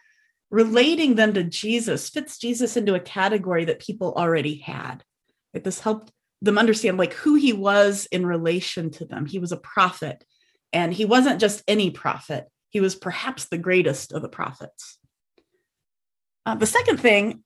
relating 0.51 1.15
them 1.15 1.35
to 1.35 1.45
Jesus 1.45 2.09
fits 2.09 2.39
Jesus 2.39 2.77
into 2.77 2.95
a 2.95 3.01
category 3.01 3.65
that 3.67 3.81
people 3.81 4.15
already 4.17 4.59
had. 4.59 5.05
Right? 5.53 5.63
This 5.63 5.81
helped 5.81 6.13
them 6.43 6.59
understand 6.59 6.99
like 6.99 7.13
who 7.15 7.35
he 7.37 7.53
was 7.53 8.07
in 8.11 8.27
relation 8.27 8.91
to 8.93 9.05
them. 9.05 9.27
He 9.27 9.39
was 9.39 9.53
a 9.53 9.57
prophet, 9.57 10.25
and 10.73 10.93
he 10.93 11.05
wasn't 11.05 11.41
just 11.41 11.63
any 11.67 11.91
prophet. 11.91 12.47
He 12.75 12.81
was 12.81 12.97
perhaps 12.97 13.45
the 13.45 13.57
greatest 13.57 14.13
of 14.13 14.21
the 14.21 14.29
prophets. 14.29 14.99
Uh, 16.45 16.57
the 16.57 16.67
second 16.67 16.99
thing 16.99 17.45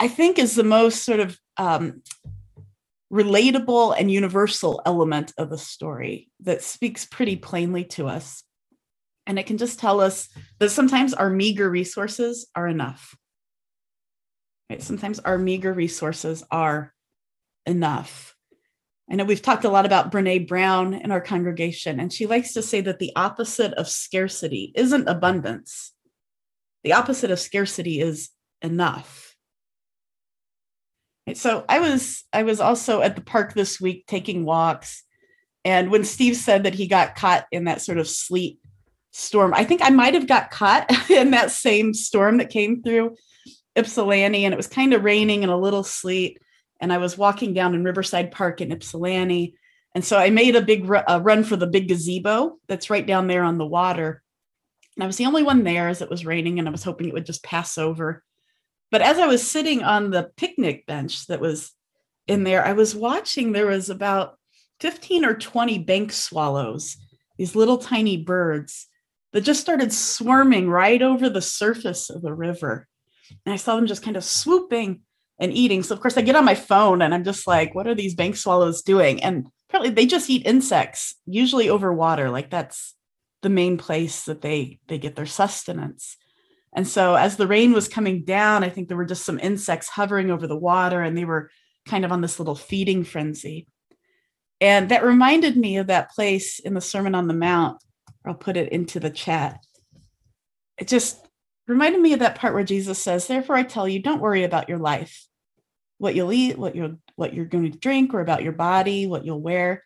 I 0.00 0.08
think 0.08 0.36
is 0.36 0.56
the 0.56 0.64
most 0.64 1.04
sort 1.04 1.20
of 1.20 1.38
um, 1.56 2.02
relatable 3.12 3.94
and 3.96 4.10
universal 4.10 4.82
element 4.84 5.32
of 5.38 5.48
the 5.48 5.58
story 5.58 6.28
that 6.40 6.64
speaks 6.64 7.06
pretty 7.06 7.36
plainly 7.36 7.84
to 7.84 8.08
us. 8.08 8.42
And 9.28 9.38
it 9.38 9.46
can 9.46 9.58
just 9.58 9.78
tell 9.78 10.00
us 10.00 10.28
that 10.58 10.70
sometimes 10.70 11.14
our 11.14 11.30
meager 11.30 11.70
resources 11.70 12.48
are 12.56 12.66
enough. 12.66 13.16
Right? 14.68 14.82
Sometimes 14.82 15.20
our 15.20 15.38
meager 15.38 15.72
resources 15.72 16.42
are 16.50 16.92
enough. 17.64 18.33
I 19.10 19.16
know 19.16 19.24
we've 19.24 19.42
talked 19.42 19.64
a 19.64 19.70
lot 19.70 19.84
about 19.86 20.10
Brene 20.10 20.48
Brown 20.48 20.94
in 20.94 21.10
our 21.10 21.20
congregation, 21.20 22.00
and 22.00 22.12
she 22.12 22.26
likes 22.26 22.54
to 22.54 22.62
say 22.62 22.80
that 22.82 22.98
the 22.98 23.12
opposite 23.14 23.74
of 23.74 23.88
scarcity 23.88 24.72
isn't 24.74 25.08
abundance. 25.08 25.92
The 26.84 26.94
opposite 26.94 27.30
of 27.30 27.38
scarcity 27.38 28.00
is 28.00 28.30
enough. 28.62 29.36
So 31.34 31.64
I 31.68 31.80
was 31.80 32.24
I 32.32 32.42
was 32.42 32.60
also 32.60 33.00
at 33.00 33.16
the 33.16 33.22
park 33.22 33.54
this 33.54 33.80
week 33.80 34.06
taking 34.06 34.44
walks, 34.44 35.04
and 35.64 35.90
when 35.90 36.04
Steve 36.04 36.36
said 36.36 36.64
that 36.64 36.74
he 36.74 36.86
got 36.86 37.14
caught 37.14 37.46
in 37.50 37.64
that 37.64 37.80
sort 37.80 37.98
of 37.98 38.08
sleet 38.08 38.58
storm, 39.12 39.54
I 39.54 39.64
think 39.64 39.80
I 39.82 39.90
might 39.90 40.14
have 40.14 40.26
got 40.26 40.50
caught 40.50 40.90
in 41.10 41.30
that 41.30 41.50
same 41.50 41.94
storm 41.94 42.38
that 42.38 42.50
came 42.50 42.82
through 42.82 43.16
Ypsilanti, 43.76 44.44
and 44.44 44.52
it 44.52 44.56
was 44.56 44.66
kind 44.66 44.92
of 44.92 45.04
raining 45.04 45.42
and 45.42 45.52
a 45.52 45.56
little 45.56 45.84
sleet. 45.84 46.38
And 46.80 46.92
I 46.92 46.98
was 46.98 47.16
walking 47.16 47.54
down 47.54 47.74
in 47.74 47.84
Riverside 47.84 48.32
Park 48.32 48.60
in 48.60 48.72
Ypsilanti, 48.72 49.56
and 49.94 50.04
so 50.04 50.18
I 50.18 50.30
made 50.30 50.56
a 50.56 50.60
big 50.60 50.88
run 50.88 51.44
for 51.44 51.56
the 51.56 51.68
big 51.68 51.88
gazebo 51.88 52.58
that's 52.66 52.90
right 52.90 53.06
down 53.06 53.28
there 53.28 53.44
on 53.44 53.58
the 53.58 53.66
water. 53.66 54.22
And 54.96 55.04
I 55.04 55.06
was 55.06 55.16
the 55.16 55.26
only 55.26 55.44
one 55.44 55.62
there 55.62 55.88
as 55.88 56.02
it 56.02 56.10
was 56.10 56.26
raining, 56.26 56.58
and 56.58 56.66
I 56.66 56.72
was 56.72 56.82
hoping 56.82 57.08
it 57.08 57.14
would 57.14 57.26
just 57.26 57.44
pass 57.44 57.78
over. 57.78 58.24
But 58.90 59.02
as 59.02 59.18
I 59.18 59.26
was 59.26 59.48
sitting 59.48 59.82
on 59.82 60.10
the 60.10 60.30
picnic 60.36 60.86
bench 60.86 61.26
that 61.28 61.40
was 61.40 61.72
in 62.26 62.44
there, 62.44 62.64
I 62.64 62.72
was 62.72 62.94
watching, 62.94 63.52
there 63.52 63.66
was 63.66 63.88
about 63.88 64.38
15 64.80 65.24
or 65.24 65.34
20 65.34 65.78
bank 65.78 66.12
swallows, 66.12 66.96
these 67.38 67.56
little 67.56 67.78
tiny 67.78 68.16
birds 68.16 68.88
that 69.32 69.42
just 69.42 69.60
started 69.60 69.92
swarming 69.92 70.68
right 70.68 71.02
over 71.02 71.28
the 71.28 71.42
surface 71.42 72.10
of 72.10 72.22
the 72.22 72.34
river. 72.34 72.86
And 73.44 73.52
I 73.52 73.56
saw 73.56 73.76
them 73.76 73.86
just 73.86 74.02
kind 74.02 74.16
of 74.16 74.24
swooping 74.24 75.00
and 75.38 75.52
eating. 75.52 75.82
So, 75.82 75.94
of 75.94 76.00
course, 76.00 76.16
I 76.16 76.22
get 76.22 76.36
on 76.36 76.44
my 76.44 76.54
phone 76.54 77.02
and 77.02 77.14
I'm 77.14 77.24
just 77.24 77.46
like, 77.46 77.74
what 77.74 77.86
are 77.86 77.94
these 77.94 78.14
bank 78.14 78.36
swallows 78.36 78.82
doing? 78.82 79.22
And 79.22 79.48
apparently 79.68 79.94
they 79.94 80.06
just 80.06 80.30
eat 80.30 80.46
insects, 80.46 81.16
usually 81.26 81.68
over 81.68 81.92
water. 81.92 82.30
Like 82.30 82.50
that's 82.50 82.94
the 83.42 83.48
main 83.48 83.76
place 83.76 84.24
that 84.24 84.40
they 84.40 84.78
they 84.86 84.98
get 84.98 85.16
their 85.16 85.26
sustenance. 85.26 86.16
And 86.74 86.86
so 86.88 87.14
as 87.14 87.36
the 87.36 87.46
rain 87.46 87.72
was 87.72 87.88
coming 87.88 88.24
down, 88.24 88.64
I 88.64 88.68
think 88.68 88.88
there 88.88 88.96
were 88.96 89.04
just 89.04 89.24
some 89.24 89.38
insects 89.38 89.88
hovering 89.88 90.30
over 90.30 90.46
the 90.46 90.56
water 90.56 91.02
and 91.02 91.16
they 91.16 91.24
were 91.24 91.50
kind 91.86 92.04
of 92.04 92.12
on 92.12 92.20
this 92.20 92.38
little 92.38 92.54
feeding 92.54 93.04
frenzy. 93.04 93.68
And 94.60 94.88
that 94.88 95.04
reminded 95.04 95.56
me 95.56 95.76
of 95.76 95.88
that 95.88 96.10
place 96.10 96.58
in 96.58 96.74
the 96.74 96.80
Sermon 96.80 97.14
on 97.14 97.28
the 97.28 97.34
Mount. 97.34 97.82
I'll 98.26 98.34
put 98.34 98.56
it 98.56 98.72
into 98.72 98.98
the 98.98 99.10
chat. 99.10 99.64
It 100.78 100.88
just 100.88 101.24
reminded 101.66 102.00
me 102.00 102.12
of 102.12 102.20
that 102.20 102.36
part 102.36 102.54
where 102.54 102.64
Jesus 102.64 103.02
says, 103.02 103.26
Therefore 103.26 103.56
I 103.56 103.62
tell 103.62 103.88
you, 103.88 104.00
don't 104.00 104.20
worry 104.20 104.44
about 104.44 104.68
your 104.68 104.78
life, 104.78 105.26
what 105.98 106.14
you'll 106.14 106.32
eat, 106.32 106.58
what 106.58 106.74
you'll 106.76 106.98
what 107.16 107.34
you're 107.34 107.44
going 107.44 107.70
to 107.70 107.78
drink, 107.78 108.12
or 108.12 108.20
about 108.20 108.42
your 108.42 108.52
body, 108.52 109.06
what 109.06 109.24
you'll 109.24 109.40
wear. 109.40 109.84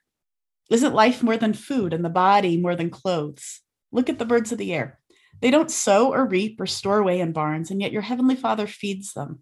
Isn't 0.71 0.95
life 0.95 1.23
more 1.23 1.37
than 1.37 1.55
food 1.55 1.93
and 1.93 2.05
the 2.05 2.11
body 2.11 2.57
more 2.57 2.75
than 2.77 2.91
clothes? 2.91 3.61
Look 3.93 4.09
at 4.09 4.19
the 4.19 4.25
birds 4.25 4.53
of 4.53 4.59
the 4.59 4.73
air. 4.75 4.99
They 5.41 5.51
don't 5.51 5.71
sow 5.71 6.13
or 6.13 6.27
reap 6.27 6.61
or 6.61 6.67
store 6.67 6.99
away 6.99 7.21
in 7.21 7.33
barns, 7.33 7.71
and 7.71 7.81
yet 7.81 7.93
your 7.93 8.03
heavenly 8.03 8.35
Father 8.35 8.67
feeds 8.67 9.13
them. 9.13 9.41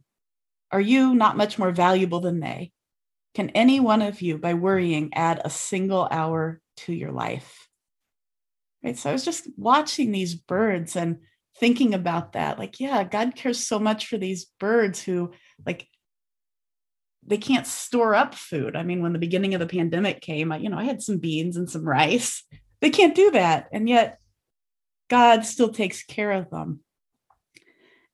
Are 0.71 0.81
you 0.81 1.15
not 1.15 1.37
much 1.37 1.59
more 1.59 1.71
valuable 1.71 2.21
than 2.21 2.41
they? 2.41 2.73
Can 3.35 3.51
any 3.51 3.81
one 3.81 4.03
of 4.03 4.21
you, 4.21 4.39
by 4.39 4.55
worrying, 4.55 5.11
add 5.15 5.41
a 5.45 5.51
single 5.51 6.09
hour 6.11 6.61
to 6.79 6.93
your 6.93 7.13
life? 7.13 7.69
Right. 8.83 8.97
So 8.97 9.11
I 9.11 9.13
was 9.13 9.25
just 9.25 9.49
watching 9.57 10.13
these 10.13 10.35
birds 10.35 10.97
and 10.97 11.19
thinking 11.59 11.95
about 11.95 12.33
that. 12.33 12.59
Like, 12.59 12.81
yeah, 12.81 13.05
God 13.05 13.35
cares 13.35 13.67
so 13.67 13.79
much 13.79 14.07
for 14.07 14.19
these 14.19 14.47
birds 14.59 15.03
who, 15.03 15.33
like, 15.65 15.89
they 17.27 17.39
can't 17.39 17.67
store 17.67 18.15
up 18.15 18.35
food. 18.35 18.77
I 18.77 18.83
mean, 18.83 19.03
when 19.03 19.13
the 19.13 19.19
beginning 19.19 19.55
of 19.55 19.61
the 19.61 19.67
pandemic 19.67 20.21
came, 20.21 20.53
I, 20.53 20.59
you 20.59 20.69
know, 20.69 20.79
I 20.79 20.85
had 20.85 21.03
some 21.03 21.19
beans 21.19 21.57
and 21.57 21.69
some 21.69 21.87
rice. 21.87 22.45
They 22.81 22.91
can't 22.91 23.15
do 23.15 23.31
that. 23.33 23.69
And 23.73 23.89
yet 23.89 24.19
God 25.09 25.45
still 25.45 25.71
takes 25.71 26.05
care 26.05 26.33
of 26.33 26.51
them. 26.51 26.81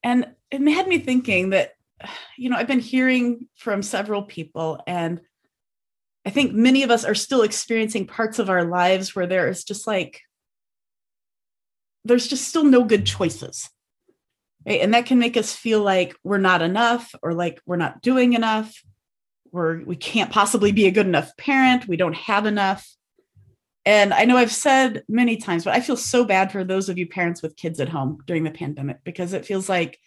And 0.03 0.35
it 0.51 0.61
had 0.69 0.89
me 0.89 0.99
thinking 0.99 1.51
that, 1.51 1.73
you 2.39 2.51
know, 2.51 2.57
I've 2.57 2.67
been 2.67 2.81
hearing 2.81 3.49
from 3.57 3.83
several 3.83 4.23
people, 4.23 4.81
and 4.87 5.21
I 6.25 6.31
think 6.31 6.53
many 6.53 6.83
of 6.83 6.91
us 6.91 7.05
are 7.05 7.15
still 7.15 7.43
experiencing 7.43 8.07
parts 8.07 8.39
of 8.39 8.49
our 8.49 8.65
lives 8.65 9.15
where 9.15 9.27
there 9.27 9.49
is 9.49 9.65
just 9.65 9.87
like, 9.87 10.21
there's 12.05 12.27
just 12.27 12.49
still 12.49 12.65
no 12.65 12.85
good 12.85 13.07
choices. 13.07 13.69
Right? 14.67 14.81
And 14.81 14.95
that 14.95 15.07
can 15.07 15.19
make 15.19 15.37
us 15.37 15.55
feel 15.55 15.83
like 15.83 16.17
we're 16.23 16.39
not 16.39 16.63
enough 16.63 17.15
or 17.23 17.35
like 17.35 17.61
we're 17.67 17.77
not 17.77 18.03
doing 18.03 18.33
enough. 18.33 18.83
We're, 19.51 19.85
we 19.85 19.97
can't 19.97 20.31
possibly 20.31 20.73
be 20.73 20.87
a 20.87 20.93
good 20.93 21.07
enough 21.07 21.37
parent. 21.37 21.89
We 21.89 21.97
don't 21.97 22.17
have 22.17 22.47
enough. 22.47 22.89
And 23.85 24.15
I 24.15 24.25
know 24.25 24.37
I've 24.37 24.53
said 24.53 25.03
many 25.09 25.37
times, 25.37 25.65
but 25.65 25.75
I 25.75 25.81
feel 25.81 25.97
so 25.97 26.25
bad 26.25 26.53
for 26.53 26.63
those 26.63 26.89
of 26.89 26.99
you 26.99 27.09
parents 27.09 27.43
with 27.43 27.57
kids 27.57 27.81
at 27.81 27.89
home 27.89 28.19
during 28.27 28.45
the 28.45 28.51
pandemic 28.51 28.99
because 29.05 29.33
it 29.33 29.45
feels 29.45 29.69
like 29.69 29.99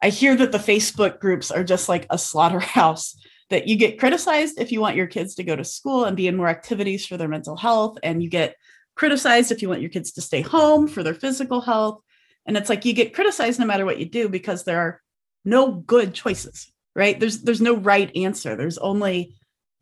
I 0.00 0.10
hear 0.10 0.36
that 0.36 0.52
the 0.52 0.58
Facebook 0.58 1.18
groups 1.18 1.50
are 1.50 1.64
just 1.64 1.88
like 1.88 2.06
a 2.10 2.18
slaughterhouse, 2.18 3.16
that 3.50 3.66
you 3.68 3.76
get 3.76 3.98
criticized 3.98 4.60
if 4.60 4.70
you 4.70 4.80
want 4.80 4.96
your 4.96 5.06
kids 5.06 5.34
to 5.34 5.44
go 5.44 5.56
to 5.56 5.64
school 5.64 6.04
and 6.04 6.16
be 6.16 6.28
in 6.28 6.36
more 6.36 6.48
activities 6.48 7.04
for 7.06 7.16
their 7.16 7.28
mental 7.28 7.56
health, 7.56 7.98
and 8.02 8.22
you 8.22 8.28
get 8.28 8.54
criticized 8.96 9.50
if 9.50 9.62
you 9.62 9.68
want 9.68 9.80
your 9.80 9.90
kids 9.90 10.12
to 10.12 10.20
stay 10.20 10.40
home 10.40 10.88
for 10.88 11.02
their 11.02 11.14
physical 11.14 11.60
health. 11.60 12.00
And 12.46 12.56
it's 12.56 12.68
like 12.68 12.84
you 12.84 12.92
get 12.92 13.14
criticized 13.14 13.58
no 13.58 13.66
matter 13.66 13.84
what 13.84 13.98
you 13.98 14.06
do 14.06 14.28
because 14.28 14.64
there 14.64 14.80
are 14.80 15.00
no 15.44 15.72
good 15.72 16.14
choices, 16.14 16.72
right? 16.94 17.18
There's 17.18 17.42
there's 17.42 17.60
no 17.60 17.76
right 17.76 18.14
answer. 18.16 18.56
There's 18.56 18.78
only 18.78 19.34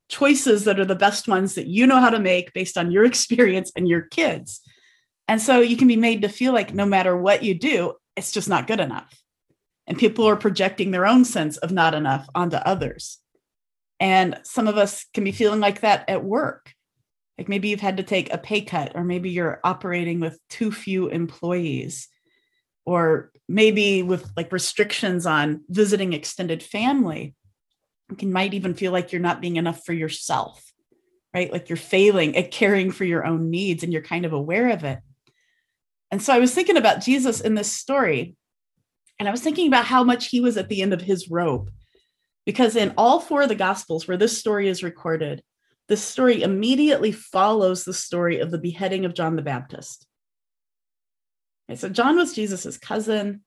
choices 0.08 0.64
that 0.64 0.78
are 0.78 0.84
the 0.84 0.94
best 0.94 1.26
ones 1.28 1.54
that 1.54 1.66
you 1.66 1.86
know 1.86 2.00
how 2.00 2.10
to 2.10 2.18
make 2.18 2.52
based 2.52 2.76
on 2.76 2.90
your 2.90 3.04
experience 3.12 3.72
and 3.76 3.88
your 3.88 4.02
kids. 4.02 4.60
And 5.28 5.40
so 5.40 5.60
you 5.60 5.76
can 5.76 5.88
be 5.88 5.96
made 5.96 6.22
to 6.22 6.28
feel 6.28 6.52
like 6.52 6.74
no 6.74 6.84
matter 6.84 7.16
what 7.16 7.42
you 7.42 7.54
do, 7.54 7.94
it's 8.16 8.32
just 8.32 8.48
not 8.48 8.66
good 8.66 8.80
enough. 8.80 9.18
And 9.86 9.98
people 9.98 10.28
are 10.28 10.36
projecting 10.36 10.90
their 10.90 11.06
own 11.06 11.24
sense 11.24 11.56
of 11.56 11.72
not 11.72 11.94
enough 11.94 12.28
onto 12.34 12.56
others. 12.56 13.18
And 13.98 14.40
some 14.42 14.68
of 14.68 14.76
us 14.76 15.06
can 15.14 15.24
be 15.24 15.32
feeling 15.32 15.60
like 15.60 15.80
that 15.80 16.08
at 16.08 16.24
work. 16.24 16.74
Like 17.38 17.48
maybe 17.48 17.68
you've 17.68 17.80
had 17.80 17.96
to 17.96 18.02
take 18.02 18.32
a 18.32 18.38
pay 18.38 18.60
cut, 18.62 18.92
or 18.94 19.04
maybe 19.04 19.30
you're 19.30 19.60
operating 19.64 20.20
with 20.20 20.38
too 20.48 20.70
few 20.70 21.08
employees, 21.08 22.08
or 22.84 23.32
maybe 23.48 24.02
with 24.02 24.30
like 24.36 24.52
restrictions 24.52 25.26
on 25.26 25.62
visiting 25.68 26.12
extended 26.12 26.62
family 26.62 27.34
you 28.12 28.16
can 28.16 28.32
might 28.32 28.54
even 28.54 28.74
feel 28.74 28.92
like 28.92 29.10
you're 29.10 29.20
not 29.20 29.40
being 29.40 29.56
enough 29.56 29.84
for 29.84 29.94
yourself, 29.94 30.62
right? 31.34 31.50
Like 31.50 31.68
you're 31.68 31.76
failing 31.76 32.36
at 32.36 32.50
caring 32.50 32.90
for 32.90 33.04
your 33.04 33.24
own 33.24 33.50
needs 33.50 33.82
and 33.82 33.92
you're 33.92 34.02
kind 34.02 34.26
of 34.26 34.34
aware 34.34 34.68
of 34.70 34.84
it. 34.84 34.98
And 36.10 36.22
so 36.22 36.34
I 36.34 36.38
was 36.38 36.54
thinking 36.54 36.76
about 36.76 37.00
Jesus 37.00 37.40
in 37.40 37.54
this 37.54 37.72
story, 37.72 38.36
and 39.18 39.26
I 39.26 39.32
was 39.32 39.40
thinking 39.40 39.66
about 39.66 39.86
how 39.86 40.04
much 40.04 40.26
he 40.26 40.40
was 40.40 40.58
at 40.58 40.68
the 40.68 40.82
end 40.82 40.92
of 40.92 41.00
his 41.00 41.30
rope. 41.30 41.70
Because 42.44 42.76
in 42.76 42.92
all 42.98 43.18
four 43.18 43.42
of 43.42 43.48
the 43.48 43.54
Gospels 43.54 44.06
where 44.06 44.16
this 44.16 44.36
story 44.36 44.68
is 44.68 44.82
recorded, 44.82 45.42
this 45.92 46.02
story 46.02 46.42
immediately 46.42 47.12
follows 47.12 47.84
the 47.84 47.92
story 47.92 48.38
of 48.38 48.50
the 48.50 48.56
beheading 48.56 49.04
of 49.04 49.12
John 49.12 49.36
the 49.36 49.42
Baptist. 49.42 50.06
Okay, 51.68 51.76
so 51.76 51.90
John 51.90 52.16
was 52.16 52.34
Jesus's 52.34 52.78
cousin. 52.78 53.42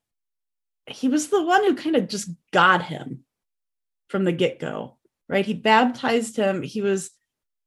He 0.86 1.08
was 1.08 1.30
the 1.30 1.44
one 1.44 1.64
who 1.64 1.74
kind 1.74 1.96
of 1.96 2.08
just 2.08 2.30
got 2.54 2.84
him 2.84 3.24
from 4.10 4.26
the 4.26 4.32
get 4.32 4.60
go, 4.60 5.00
right? 5.28 5.44
He 5.44 5.56
baptized 5.56 6.38
him. 6.38 6.62
He 6.62 6.84
was 6.84 7.10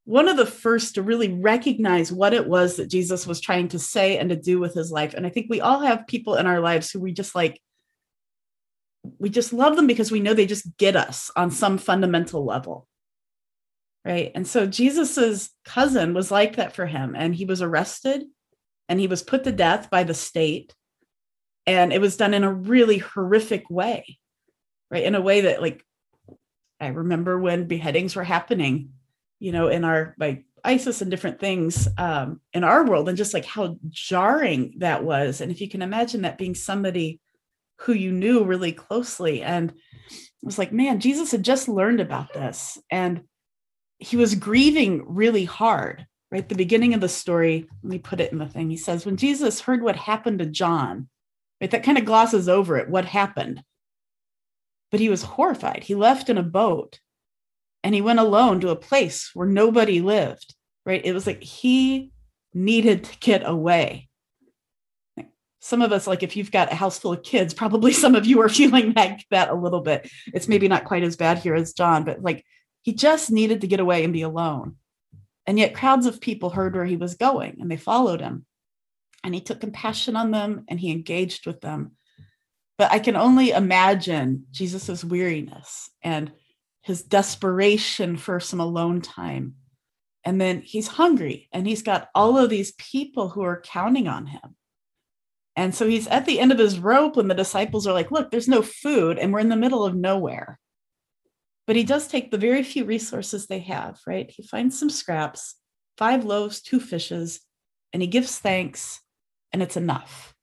one 0.05 0.29
of 0.29 0.37
the 0.37 0.47
first 0.47 0.95
to 0.95 1.03
really 1.03 1.33
recognize 1.33 2.13
what 2.13 2.33
it 2.33 2.47
was 2.47 2.77
that 2.77 2.89
Jesus 2.89 3.27
was 3.27 3.41
trying 3.41 3.67
to 3.71 3.81
say 3.81 4.17
and 4.17 4.31
to 4.31 4.37
do 4.37 4.61
with 4.61 4.75
his 4.75 4.93
life. 4.93 5.13
And 5.13 5.27
I 5.27 5.31
think 5.31 5.49
we 5.51 5.61
all 5.61 5.81
have 5.81 6.07
people 6.07 6.37
in 6.37 6.47
our 6.47 6.61
lives 6.61 6.89
who 6.93 7.01
we 7.01 7.11
just 7.11 7.35
like, 7.35 7.61
we 9.19 9.29
just 9.29 9.53
love 9.53 9.75
them 9.75 9.89
because 9.89 10.13
we 10.13 10.21
know 10.21 10.35
they 10.35 10.47
just 10.47 10.77
get 10.77 10.95
us 10.95 11.33
on 11.35 11.51
some 11.51 11.79
fundamental 11.79 12.45
level. 12.45 12.88
Right. 14.05 14.33
And 14.35 14.47
so 14.47 14.67
Jesus's 14.67 15.51
cousin 15.65 16.15
was 16.15 16.31
like 16.31 16.57
that 16.57 16.75
for 16.75 16.87
him. 16.87 17.15
And 17.17 17.35
he 17.35 17.45
was 17.45 17.61
arrested 17.61 18.25
and 18.89 18.99
he 18.99 19.07
was 19.07 19.23
put 19.23 19.45
to 19.45 19.53
death 19.53 19.91
by 19.91 20.05
the 20.05 20.15
state. 20.15 20.75
And 21.67 21.93
it 21.93 22.01
was 22.01 22.17
done 22.17 22.33
in 22.33 22.45
a 22.45 22.53
really 22.53 22.99
horrific 22.99 23.69
way. 23.69 24.19
Right. 24.91 25.05
In 25.05 25.15
a 25.15 25.21
way 25.21 25.43
that 25.43 25.61
like 25.61 25.85
I 26.81 26.89
remember 26.89 27.39
when 27.39 27.67
beheadings 27.67 28.15
were 28.15 28.25
happening, 28.25 28.91
you 29.41 29.53
know, 29.53 29.69
in 29.69 29.85
our 29.85 30.15
like 30.19 30.45
ISIS 30.65 31.03
and 31.03 31.11
different 31.11 31.41
things 31.41 31.89
um, 31.99 32.41
in 32.53 32.65
our 32.65 32.87
world, 32.87 33.09
and 33.09 33.19
just 33.19 33.35
like 33.35 33.45
how 33.45 33.79
jarring 33.89 34.75
that 34.79 35.05
was. 35.05 35.41
And 35.41 35.51
if 35.51 35.61
you 35.61 35.69
can 35.69 35.83
imagine 35.83 36.23
that 36.23 36.39
being 36.39 36.55
somebody 36.55 37.21
who 37.81 37.93
you 37.93 38.13
knew 38.13 38.45
really 38.45 38.73
closely, 38.73 39.43
and 39.43 39.71
it 39.71 39.77
was 40.43 40.59
like, 40.59 40.73
man, 40.73 41.01
Jesus 41.01 41.33
had 41.33 41.43
just 41.43 41.69
learned 41.69 42.01
about 42.01 42.33
this, 42.33 42.79
and 42.91 43.23
he 43.99 44.17
was 44.17 44.35
grieving 44.35 45.05
really 45.07 45.45
hard. 45.45 46.07
Right, 46.31 46.47
the 46.47 46.55
beginning 46.55 46.93
of 46.93 47.01
the 47.01 47.09
story. 47.09 47.67
Let 47.83 47.91
me 47.91 47.99
put 47.99 48.21
it 48.21 48.33
in 48.33 48.39
the 48.39 48.47
thing. 48.47 48.69
He 48.69 48.77
says, 48.77 49.07
when 49.07 49.17
Jesus 49.17 49.63
heard 49.63 49.83
what 49.83 49.97
happened 49.97 50.41
to 50.41 50.47
John, 50.47 51.09
right, 51.59 51.71
that 51.71 51.85
kind 51.85 51.97
of 51.97 52.05
glosses 52.05 52.51
over 52.51 52.77
it. 52.77 52.91
What 52.91 53.07
happened? 53.07 53.63
but 54.91 55.01
he 55.01 55.09
was 55.09 55.23
horrified. 55.23 55.85
He 55.85 55.95
left 55.95 56.31
in 56.31 56.39
a 56.39 56.43
boat 56.43 57.01
and 57.83 57.95
he 57.95 58.01
went 58.01 58.19
alone 58.19 58.61
to 58.61 58.71
a 58.71 58.77
place 58.77 59.31
where 59.35 59.47
nobody 59.47 60.01
lived, 60.01 60.55
right? 60.87 61.05
It 61.05 61.13
was 61.13 61.27
like 61.27 61.43
he 61.43 62.13
needed 62.55 63.05
to 63.05 63.19
get 63.19 63.47
away. 63.47 64.09
Some 65.61 65.83
of 65.83 65.93
us, 65.93 66.07
like 66.07 66.23
if 66.23 66.37
you've 66.37 66.53
got 66.53 66.73
a 66.73 66.77
house 66.77 66.99
full 66.99 67.13
of 67.13 67.23
kids, 67.23 67.53
probably 67.53 67.93
some 67.93 68.15
of 68.15 68.27
you 68.27 68.41
are 68.41 68.49
feeling 68.49 68.93
like 68.95 69.25
that 69.31 69.51
a 69.51 69.55
little 69.55 69.81
bit. 69.81 70.09
It's 70.29 70.49
maybe 70.49 70.69
not 70.69 70.85
quite 70.85 71.03
as 71.03 71.17
bad 71.17 71.39
here 71.39 71.55
as 71.55 71.73
John, 71.73 72.05
but 72.05 72.23
like 72.23 72.45
he 72.89 72.95
just 72.95 73.31
needed 73.31 73.61
to 73.61 73.67
get 73.67 73.81
away 73.81 74.03
and 74.03 74.13
be 74.13 74.23
alone. 74.23 74.77
And 75.47 75.59
yet 75.59 75.75
crowds 75.75 76.07
of 76.07 76.21
people 76.21 76.51
heard 76.51 76.75
where 76.75 76.85
he 76.85 76.97
was 76.97 77.17
going 77.17 77.59
and 77.61 77.71
they 77.71 77.77
followed 77.77 78.21
him. 78.21 78.47
And 79.23 79.35
he 79.35 79.41
took 79.41 79.61
compassion 79.61 80.17
on 80.17 80.31
them 80.31 80.65
and 80.69 80.81
he 80.81 80.91
engaged 80.91 81.47
with 81.47 81.61
them 81.61 81.97
but 82.79 82.93
I 82.93 83.01
can 83.01 83.17
only 83.17 83.51
imagine 83.51 84.47
Jesus's 84.53 85.05
weariness 85.05 85.91
and 86.01 86.31
his 86.83 87.03
desperation 87.03 88.17
for 88.17 88.39
some 88.39 88.61
alone 88.61 89.01
time. 89.03 89.57
And 90.25 90.41
then 90.41 90.63
he's 90.63 90.87
hungry 90.87 91.49
and 91.53 91.67
he's 91.67 91.83
got 91.83 92.09
all 92.15 92.39
of 92.39 92.51
these 92.51 92.73
people 92.73 93.29
who 93.29 93.43
are 93.43 93.61
counting 93.61 94.07
on 94.07 94.27
him. 94.27 94.55
And 95.57 95.75
so 95.75 95.89
he's 95.89 96.07
at 96.07 96.25
the 96.25 96.39
end 96.39 96.53
of 96.53 96.59
his 96.59 96.79
rope 96.79 97.17
when 97.17 97.27
the 97.27 97.35
disciples 97.35 97.87
are 97.87 97.93
like, 97.93 98.13
look, 98.13 98.31
there's 98.31 98.47
no 98.47 98.63
food 98.63 99.19
and 99.19 99.33
we're 99.33 99.41
in 99.41 99.49
the 99.49 99.57
middle 99.57 99.85
of 99.85 99.97
nowhere. 99.97 100.61
But 101.69 101.77
he 101.77 101.85
does 101.85 102.09
take 102.09 102.31
the 102.31 102.39
very 102.39 102.63
few 102.63 102.87
resources 102.87 103.47
they 103.47 103.59
have, 103.59 104.01
right? 104.07 104.31
He 104.31 104.43
finds 104.43 104.79
some 104.79 104.89
scraps, 104.89 105.57
five 105.99 106.25
loaves, 106.25 106.63
two 106.63 106.81
fishes, 106.81 107.41
and 107.93 108.01
he 108.01 108.09
gives 108.09 108.39
thanks, 108.39 109.03
and 109.53 109.61
it's 109.63 109.77
enough. 109.77 110.35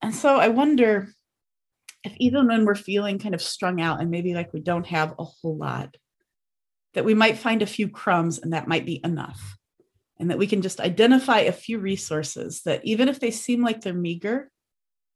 And 0.00 0.14
so 0.14 0.36
I 0.36 0.48
wonder 0.48 1.08
if 2.04 2.12
even 2.18 2.46
when 2.46 2.64
we're 2.64 2.76
feeling 2.76 3.18
kind 3.18 3.34
of 3.34 3.42
strung 3.42 3.80
out 3.80 4.00
and 4.00 4.08
maybe 4.08 4.34
like 4.34 4.52
we 4.52 4.60
don't 4.60 4.86
have 4.86 5.16
a 5.18 5.24
whole 5.24 5.56
lot, 5.56 5.96
that 6.92 7.04
we 7.04 7.14
might 7.14 7.38
find 7.38 7.60
a 7.60 7.66
few 7.66 7.88
crumbs 7.88 8.38
and 8.38 8.52
that 8.52 8.68
might 8.68 8.86
be 8.86 9.00
enough. 9.02 9.56
And 10.20 10.30
that 10.30 10.38
we 10.38 10.46
can 10.46 10.62
just 10.62 10.78
identify 10.78 11.40
a 11.40 11.50
few 11.50 11.80
resources 11.80 12.62
that 12.66 12.84
even 12.84 13.08
if 13.08 13.18
they 13.18 13.32
seem 13.32 13.64
like 13.64 13.80
they're 13.80 13.92
meager, 13.92 14.52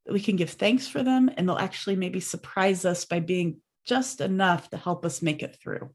that 0.06 0.12
we 0.12 0.20
can 0.20 0.34
give 0.34 0.50
thanks 0.50 0.88
for 0.88 1.04
them 1.04 1.30
and 1.36 1.48
they'll 1.48 1.56
actually 1.56 1.94
maybe 1.94 2.18
surprise 2.18 2.84
us 2.84 3.04
by 3.04 3.20
being 3.20 3.60
just 3.88 4.20
enough 4.20 4.70
to 4.70 4.76
help 4.76 5.04
us 5.04 5.22
make 5.22 5.42
it 5.42 5.56
through. 5.62 5.90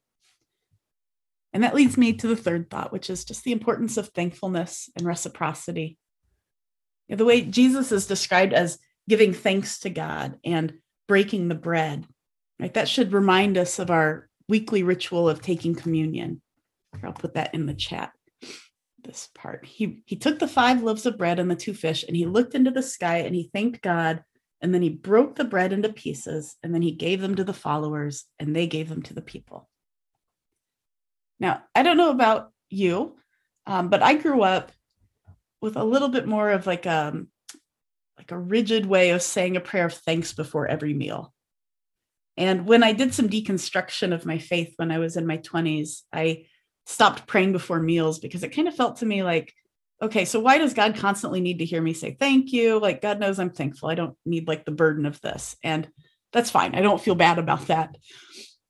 And 1.53 1.63
that 1.63 1.75
leads 1.75 1.97
me 1.97 2.13
to 2.13 2.27
the 2.27 2.35
third 2.35 2.69
thought, 2.69 2.91
which 2.91 3.09
is 3.09 3.25
just 3.25 3.43
the 3.43 3.51
importance 3.51 3.97
of 3.97 4.09
thankfulness 4.09 4.89
and 4.97 5.05
reciprocity 5.05 5.97
know, 7.13 7.17
the 7.17 7.25
way 7.25 7.41
Jesus 7.41 7.91
is 7.91 8.07
described 8.07 8.53
as 8.53 8.79
giving 9.07 9.33
thanks 9.33 9.79
to 9.79 9.89
God 9.89 10.37
and 10.43 10.73
breaking 11.07 11.47
the 11.47 11.55
bread, 11.55 12.05
right? 12.59 12.73
That 12.73 12.89
should 12.89 13.13
remind 13.13 13.57
us 13.57 13.79
of 13.79 13.89
our 13.89 14.29
weekly 14.49 14.83
ritual 14.83 15.29
of 15.29 15.41
taking 15.41 15.75
communion. 15.75 16.41
I'll 17.03 17.13
put 17.13 17.35
that 17.35 17.53
in 17.53 17.65
the 17.65 17.73
chat. 17.73 18.11
This 19.03 19.27
part. 19.35 19.65
He 19.65 20.01
he 20.05 20.15
took 20.15 20.39
the 20.39 20.47
five 20.47 20.81
loaves 20.81 21.05
of 21.05 21.17
bread 21.17 21.37
and 21.37 21.51
the 21.51 21.55
two 21.55 21.73
fish 21.73 22.05
and 22.07 22.15
he 22.15 22.25
looked 22.25 22.55
into 22.55 22.71
the 22.71 22.81
sky 22.81 23.17
and 23.17 23.35
he 23.35 23.49
thanked 23.51 23.81
God 23.81 24.23
and 24.63 24.73
then 24.73 24.81
he 24.81 24.89
broke 24.89 25.35
the 25.35 25.43
bread 25.43 25.73
into 25.73 25.91
pieces 25.91 26.55
and 26.63 26.73
then 26.73 26.81
he 26.81 26.91
gave 26.91 27.19
them 27.19 27.35
to 27.35 27.43
the 27.43 27.53
followers 27.53 28.23
and 28.39 28.55
they 28.55 28.65
gave 28.65 28.87
them 28.87 29.01
to 29.03 29.13
the 29.13 29.21
people. 29.21 29.69
Now, 31.37 31.63
I 31.75 31.83
don't 31.83 31.97
know 31.97 32.11
about 32.11 32.49
you, 32.69 33.17
um, 33.67 33.89
but 33.89 34.01
I 34.01 34.15
grew 34.15 34.41
up 34.41 34.71
with 35.61 35.75
a 35.75 35.83
little 35.83 36.07
bit 36.07 36.25
more 36.25 36.49
of 36.49 36.65
like 36.65 36.85
a 36.85 37.09
um, 37.13 37.27
like 38.17 38.31
a 38.31 38.37
rigid 38.37 38.85
way 38.85 39.09
of 39.09 39.21
saying 39.21 39.57
a 39.57 39.59
prayer 39.59 39.87
of 39.87 39.93
thanks 39.93 40.31
before 40.31 40.67
every 40.67 40.93
meal. 40.93 41.33
And 42.37 42.65
when 42.65 42.83
I 42.83 42.93
did 42.93 43.13
some 43.13 43.27
deconstruction 43.27 44.13
of 44.13 44.25
my 44.25 44.37
faith 44.37 44.73
when 44.77 44.91
I 44.91 44.99
was 44.99 45.17
in 45.17 45.27
my 45.27 45.39
20s, 45.39 46.03
I 46.13 46.45
stopped 46.85 47.27
praying 47.27 47.51
before 47.51 47.81
meals 47.81 48.19
because 48.19 48.43
it 48.43 48.55
kind 48.55 48.67
of 48.67 48.75
felt 48.75 48.97
to 48.97 49.05
me 49.05 49.23
like, 49.23 49.53
okay, 50.01 50.25
so 50.25 50.39
why 50.39 50.57
does 50.57 50.73
God 50.73 50.95
constantly 50.95 51.41
need 51.41 51.59
to 51.59 51.65
hear 51.65 51.81
me 51.81 51.93
say 51.93 52.15
thank 52.19 52.51
you? 52.51 52.79
Like, 52.79 53.01
God 53.01 53.19
knows 53.19 53.39
I'm 53.39 53.51
thankful. 53.51 53.89
I 53.89 53.95
don't 53.95 54.17
need 54.25 54.47
like 54.47 54.65
the 54.65 54.71
burden 54.71 55.05
of 55.05 55.21
this. 55.21 55.55
And 55.63 55.87
that's 56.31 56.49
fine. 56.49 56.75
I 56.75 56.81
don't 56.81 57.01
feel 57.01 57.15
bad 57.15 57.39
about 57.39 57.67
that. 57.67 57.95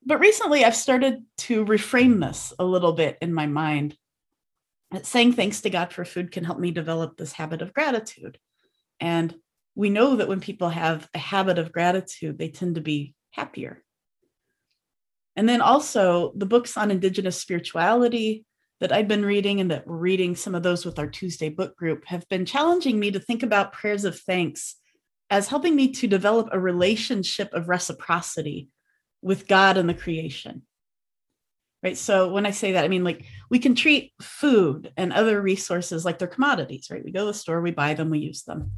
But 0.06 0.20
recently, 0.20 0.66
I've 0.66 0.76
started 0.76 1.24
to 1.40 1.66
reframe 1.66 2.22
this 2.22 2.54
a 2.60 2.66
little 2.66 2.94
bit 2.94 3.18
in 3.22 3.34
my 3.34 3.48
mind. 3.48 3.98
Saying 5.02 5.34
thanks 5.34 5.62
to 5.62 5.72
God 5.72 5.92
for 5.92 6.06
food 6.06 6.32
can 6.32 6.44
help 6.44 6.60
me 6.60 6.70
develop 6.70 7.18
this 7.18 7.32
habit 7.32 7.64
of 7.64 7.74
gratitude. 7.74 8.38
And 9.00 9.34
we 9.76 9.90
know 9.90 10.18
that 10.18 10.28
when 10.28 10.40
people 10.40 10.70
have 10.70 11.10
a 11.16 11.18
habit 11.18 11.58
of 11.58 11.72
gratitude, 11.72 12.38
they 12.38 12.50
tend 12.50 12.76
to 12.76 12.82
be 12.82 13.16
happier. 13.32 13.84
And 15.36 15.50
then 15.50 15.62
also 15.62 16.32
the 16.36 16.46
books 16.46 16.78
on 16.78 16.92
Indigenous 16.92 17.40
spirituality 17.40 18.46
that 18.84 18.92
I've 18.92 19.08
been 19.08 19.24
reading 19.24 19.62
and 19.62 19.72
that 19.72 19.84
reading 19.86 20.36
some 20.36 20.56
of 20.56 20.62
those 20.62 20.86
with 20.86 21.00
our 21.00 21.08
Tuesday 21.08 21.48
book 21.48 21.78
group 21.78 22.04
have 22.06 22.28
been 22.28 22.46
challenging 22.46 23.00
me 23.00 23.12
to 23.12 23.20
think 23.22 23.42
about 23.42 23.72
prayers 23.72 24.04
of 24.04 24.20
thanks 24.20 24.76
as 25.30 25.48
helping 25.48 25.74
me 25.74 25.94
to 25.94 26.06
develop 26.06 26.50
a 26.52 26.60
relationship 26.60 27.54
of 27.54 27.70
reciprocity 27.70 28.68
with 29.22 29.48
God 29.48 29.78
and 29.78 29.88
the 29.88 29.94
creation. 29.94 30.64
Right. 31.82 31.98
So 31.98 32.34
when 32.34 32.46
I 32.46 32.52
say 32.52 32.74
that, 32.74 32.84
I 32.84 32.90
mean, 32.90 33.06
like 33.06 33.24
we 33.50 33.58
can 33.58 33.74
treat 33.74 34.12
food 34.22 34.92
and 34.98 35.14
other 35.14 35.42
resources 35.42 36.04
like 36.04 36.20
they're 36.20 36.28
commodities, 36.28 36.90
right? 36.92 37.06
We 37.06 37.14
go 37.14 37.22
to 37.22 37.28
the 37.28 37.34
store, 37.34 37.62
we 37.62 37.72
buy 37.72 37.94
them, 37.94 38.10
we 38.10 38.20
use 38.20 38.44
them. 38.44 38.74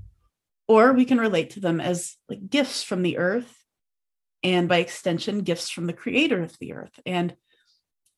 Or 0.68 0.94
we 0.94 1.06
can 1.06 1.20
relate 1.20 1.50
to 1.52 1.60
them 1.60 1.82
as 1.82 2.16
like 2.30 2.48
gifts 2.48 2.84
from 2.84 3.02
the 3.02 3.18
earth 3.18 3.52
and 4.44 4.70
by 4.70 4.78
extension, 4.78 5.40
gifts 5.40 5.72
from 5.72 5.88
the 5.88 5.94
creator 5.94 6.44
of 6.44 6.56
the 6.60 6.74
earth. 6.74 7.00
And 7.08 7.36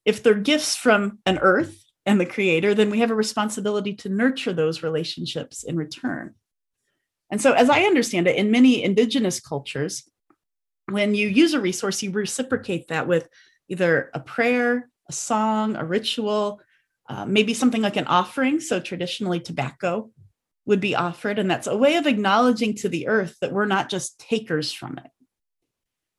if 0.07 0.23
they're 0.23 0.33
gifts 0.33 0.73
from 0.73 1.19
an 1.25 1.37
earth 1.39 1.83
and 2.05 2.19
the 2.19 2.25
creator, 2.25 2.73
then 2.73 2.89
we 2.89 2.99
have 2.99 3.11
a 3.11 3.15
responsibility 3.15 3.93
to 3.93 4.07
nurture 4.07 4.53
those 4.53 4.81
relationships 4.81 5.63
in 5.63 5.75
return. 5.75 6.33
And 7.29 7.41
so, 7.41 7.51
as 7.51 7.69
I 7.69 7.81
understand 7.81 8.25
it, 8.25 8.37
in 8.37 8.49
many 8.49 8.81
indigenous 8.81 9.41
cultures, 9.41 10.09
when 10.89 11.13
you 11.13 11.27
use 11.27 11.53
a 11.53 11.59
resource, 11.59 12.01
you 12.01 12.11
reciprocate 12.11 12.87
that 12.87 13.05
with 13.05 13.27
either 13.67 14.09
a 14.13 14.21
prayer, 14.21 14.89
a 15.09 15.11
song, 15.11 15.75
a 15.75 15.83
ritual, 15.83 16.61
uh, 17.09 17.25
maybe 17.25 17.53
something 17.53 17.81
like 17.81 17.97
an 17.97 18.07
offering. 18.07 18.61
So, 18.61 18.79
traditionally, 18.79 19.41
tobacco 19.41 20.09
would 20.65 20.79
be 20.79 20.95
offered. 20.95 21.37
And 21.37 21.51
that's 21.51 21.67
a 21.67 21.75
way 21.75 21.97
of 21.97 22.07
acknowledging 22.07 22.75
to 22.75 22.87
the 22.87 23.09
earth 23.09 23.35
that 23.41 23.51
we're 23.51 23.65
not 23.65 23.89
just 23.89 24.19
takers 24.19 24.71
from 24.71 24.97
it 24.97 25.11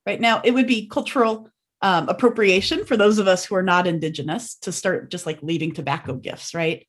right 0.09 0.23
now 0.23 0.41
it 0.43 0.53
would 0.53 0.67
be 0.67 0.89
cultural 0.89 1.51
um, 1.81 2.09
appropriation 2.09 2.85
for 2.85 2.97
those 2.97 3.19
of 3.19 3.29
us 3.29 3.45
who 3.45 3.55
are 3.55 3.63
not 3.63 3.87
indigenous 3.87 4.57
to 4.57 4.73
start 4.73 5.11
just 5.11 5.27
like 5.27 5.43
leaving 5.43 5.73
tobacco 5.73 6.15
gifts 6.15 6.55
right? 6.55 6.87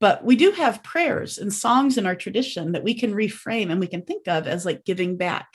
But 0.00 0.24
we 0.24 0.34
do 0.36 0.50
have 0.52 0.82
prayers 0.82 1.38
and 1.38 1.52
songs 1.52 1.96
in 1.96 2.06
our 2.06 2.16
tradition 2.16 2.72
that 2.72 2.82
we 2.82 2.94
can 2.94 3.14
reframe 3.14 3.70
and 3.70 3.78
we 3.78 3.86
can 3.86 4.02
think 4.02 4.26
of 4.26 4.48
as 4.48 4.64
like 4.64 4.84
giving 4.84 5.16
back. 5.16 5.46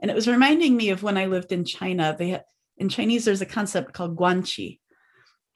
And 0.00 0.10
it 0.10 0.14
was 0.14 0.28
reminding 0.28 0.76
me 0.76 0.90
of 0.90 1.02
when 1.02 1.18
i 1.18 1.26
lived 1.26 1.52
in 1.52 1.64
china 1.64 2.16
they 2.18 2.30
had, 2.30 2.44
in 2.78 2.88
chinese 2.88 3.24
there's 3.24 3.42
a 3.42 3.46
concept 3.46 3.92
called 3.92 4.16
guanxi. 4.16 4.78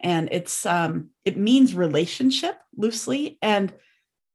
And 0.01 0.29
it's 0.33 0.67
um, 0.67 1.11
it 1.25 1.37
means 1.37 1.75
relationship 1.75 2.57
loosely. 2.77 3.39
And 3.41 3.73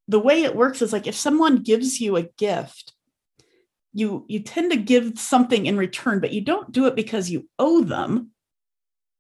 the 0.08 0.20
way 0.20 0.44
it 0.44 0.56
works 0.56 0.82
is 0.82 0.92
like 0.92 1.06
if 1.06 1.16
someone 1.16 1.58
gives 1.58 2.02
you 2.02 2.16
a 2.16 2.24
gift 2.24 2.94
you 4.00 4.26
you 4.28 4.40
tend 4.40 4.72
to 4.72 4.78
give 4.78 5.20
something 5.20 5.66
in 5.66 5.78
return 5.78 6.20
but 6.20 6.34
you 6.34 6.42
don't 6.42 6.72
do 6.72 6.86
it 6.88 6.96
because 6.96 7.30
you 7.30 7.48
owe 7.60 7.84
them 7.84 8.32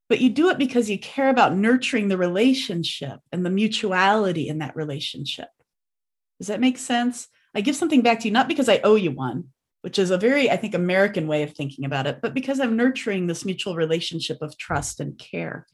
but 0.10 0.20
you 0.20 0.30
do 0.30 0.50
it 0.50 0.58
because 0.58 0.89
you 0.89 0.98
care 0.98 1.30
about 1.30 1.56
nurturing 1.56 2.08
the 2.08 2.18
relationship 2.18 3.20
and 3.32 3.46
the 3.46 3.52
mutuality 3.52 4.48
in 4.48 4.58
that 4.58 4.76
relationship. 4.76 5.50
Does 6.39 6.48
that 6.48 6.60
make 6.60 6.80
sense? 6.80 7.28
I 7.54 7.62
give 7.62 7.76
something 7.76 8.02
back 8.02 8.20
to 8.22 8.28
you 8.28 8.32
not 8.32 8.48
because 8.48 8.70
i 8.70 8.80
owe 8.84 8.96
you 8.96 9.12
one 9.12 9.46
which 9.82 9.98
is 9.98 10.12
a 10.12 10.18
very 10.18 10.52
i 10.52 10.56
think 10.56 10.76
american 10.76 11.28
way 11.28 11.42
of 11.44 11.54
thinking 11.54 11.84
about 11.84 12.06
it 12.06 12.20
but 12.22 12.34
because 12.34 12.60
i'm 12.60 12.78
nurturing 12.78 13.28
this 13.28 13.44
mutual 13.44 13.76
relationship 13.76 14.42
of 14.42 14.58
trust 14.58 15.00
and 15.00 15.18
care. 15.18 15.65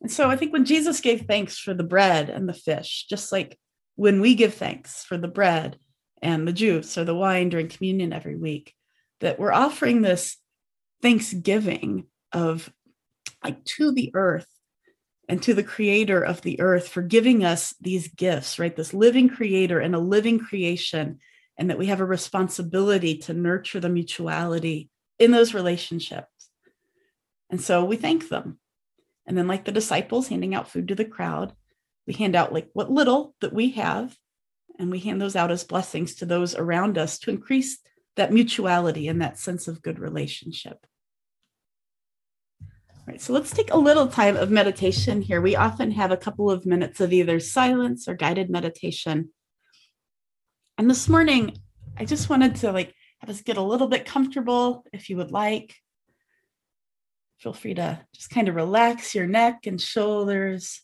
And 0.00 0.10
so 0.10 0.30
i 0.30 0.36
think 0.36 0.52
when 0.52 0.64
jesus 0.64 1.00
gave 1.00 1.22
thanks 1.22 1.58
for 1.58 1.74
the 1.74 1.82
bread 1.84 2.30
and 2.30 2.48
the 2.48 2.54
fish 2.54 3.06
just 3.08 3.32
like 3.32 3.58
when 3.96 4.20
we 4.20 4.34
give 4.34 4.54
thanks 4.54 5.04
for 5.04 5.18
the 5.18 5.28
bread 5.28 5.76
and 6.22 6.46
the 6.46 6.52
juice 6.52 6.96
or 6.96 7.04
the 7.04 7.14
wine 7.14 7.48
during 7.48 7.68
communion 7.68 8.12
every 8.12 8.36
week, 8.36 8.74
that 9.20 9.38
we're 9.38 9.52
offering 9.52 10.00
this 10.00 10.36
thanksgiving 11.02 12.06
of 12.32 12.72
like 13.44 13.64
to 13.64 13.92
the 13.92 14.12
earth 14.14 14.46
and 15.28 15.42
to 15.42 15.54
the 15.54 15.64
creator 15.64 16.22
of 16.22 16.42
the 16.42 16.60
earth 16.60 16.88
for 16.88 17.02
giving 17.02 17.44
us 17.44 17.74
these 17.80 18.08
gifts, 18.08 18.58
right? 18.58 18.74
This 18.74 18.94
living 18.94 19.28
creator 19.28 19.80
and 19.80 19.94
a 19.94 19.98
living 19.98 20.38
creation, 20.38 21.18
and 21.58 21.70
that 21.70 21.78
we 21.78 21.86
have 21.86 22.00
a 22.00 22.04
responsibility 22.04 23.18
to 23.18 23.34
nurture 23.34 23.80
the 23.80 23.88
mutuality 23.88 24.90
in 25.18 25.30
those 25.30 25.54
relationships. 25.54 26.50
And 27.50 27.60
so 27.60 27.84
we 27.84 27.96
thank 27.96 28.28
them. 28.28 28.58
And 29.26 29.36
then, 29.36 29.46
like 29.46 29.64
the 29.64 29.72
disciples 29.72 30.28
handing 30.28 30.54
out 30.54 30.68
food 30.68 30.88
to 30.88 30.94
the 30.94 31.04
crowd, 31.04 31.52
we 32.06 32.14
hand 32.14 32.34
out 32.34 32.52
like 32.52 32.68
what 32.72 32.90
little 32.90 33.34
that 33.40 33.52
we 33.52 33.70
have 33.72 34.16
and 34.78 34.90
we 34.90 34.98
hand 34.98 35.20
those 35.20 35.36
out 35.36 35.50
as 35.50 35.64
blessings 35.64 36.14
to 36.16 36.26
those 36.26 36.54
around 36.54 36.98
us 36.98 37.18
to 37.20 37.30
increase 37.30 37.78
that 38.16 38.32
mutuality 38.32 39.08
and 39.08 39.20
that 39.22 39.38
sense 39.38 39.68
of 39.68 39.82
good 39.82 39.98
relationship. 39.98 40.86
All 42.60 43.06
right, 43.08 43.20
so 43.20 43.32
let's 43.32 43.50
take 43.50 43.72
a 43.72 43.78
little 43.78 44.06
time 44.06 44.36
of 44.36 44.50
meditation 44.50 45.22
here. 45.22 45.40
We 45.40 45.56
often 45.56 45.90
have 45.92 46.12
a 46.12 46.16
couple 46.16 46.50
of 46.50 46.66
minutes 46.66 47.00
of 47.00 47.12
either 47.12 47.40
silence 47.40 48.06
or 48.06 48.14
guided 48.14 48.48
meditation. 48.48 49.30
And 50.78 50.88
this 50.88 51.08
morning, 51.08 51.56
I 51.96 52.04
just 52.04 52.30
wanted 52.30 52.56
to 52.56 52.72
like 52.72 52.94
have 53.18 53.30
us 53.30 53.40
get 53.40 53.56
a 53.56 53.62
little 53.62 53.88
bit 53.88 54.04
comfortable 54.04 54.84
if 54.92 55.10
you 55.10 55.16
would 55.16 55.32
like. 55.32 55.74
Feel 57.38 57.52
free 57.52 57.74
to 57.74 58.00
just 58.14 58.30
kind 58.30 58.48
of 58.48 58.54
relax 58.54 59.14
your 59.14 59.26
neck 59.26 59.66
and 59.66 59.80
shoulders. 59.80 60.82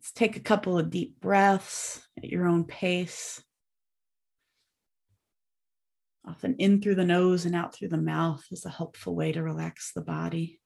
Let's 0.00 0.12
take 0.12 0.36
a 0.36 0.40
couple 0.40 0.78
of 0.78 0.88
deep 0.88 1.20
breaths 1.20 2.00
at 2.16 2.30
your 2.30 2.46
own 2.46 2.64
pace. 2.64 3.42
Often 6.26 6.56
in 6.56 6.80
through 6.80 6.94
the 6.94 7.04
nose 7.04 7.44
and 7.44 7.54
out 7.54 7.74
through 7.74 7.88
the 7.88 7.98
mouth 7.98 8.42
is 8.50 8.64
a 8.64 8.70
helpful 8.70 9.14
way 9.14 9.30
to 9.32 9.42
relax 9.42 9.92
the 9.92 10.00
body. 10.00 10.59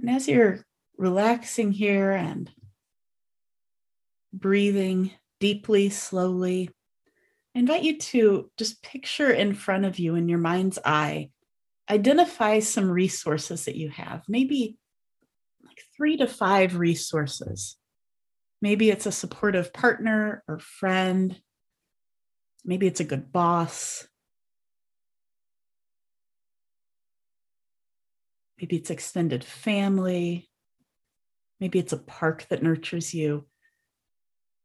And 0.00 0.10
as 0.10 0.26
you're 0.26 0.64
relaxing 0.96 1.72
here 1.72 2.12
and 2.12 2.50
breathing 4.32 5.10
deeply, 5.40 5.90
slowly, 5.90 6.70
I 7.54 7.58
invite 7.58 7.82
you 7.82 7.98
to 7.98 8.50
just 8.56 8.82
picture 8.82 9.30
in 9.30 9.54
front 9.54 9.84
of 9.84 9.98
you 9.98 10.14
in 10.14 10.28
your 10.28 10.38
mind's 10.38 10.78
eye, 10.84 11.30
identify 11.90 12.60
some 12.60 12.90
resources 12.90 13.66
that 13.66 13.76
you 13.76 13.90
have, 13.90 14.22
maybe 14.28 14.78
like 15.64 15.80
three 15.96 16.16
to 16.16 16.26
five 16.26 16.76
resources. 16.76 17.76
Maybe 18.62 18.90
it's 18.90 19.06
a 19.06 19.12
supportive 19.12 19.72
partner 19.72 20.42
or 20.46 20.58
friend. 20.58 21.38
Maybe 22.64 22.86
it's 22.86 23.00
a 23.00 23.04
good 23.04 23.32
boss. 23.32 24.06
Maybe 28.60 28.76
it's 28.76 28.90
extended 28.90 29.42
family. 29.42 30.50
Maybe 31.60 31.78
it's 31.78 31.92
a 31.92 31.98
park 31.98 32.46
that 32.50 32.62
nurtures 32.62 33.14
you. 33.14 33.46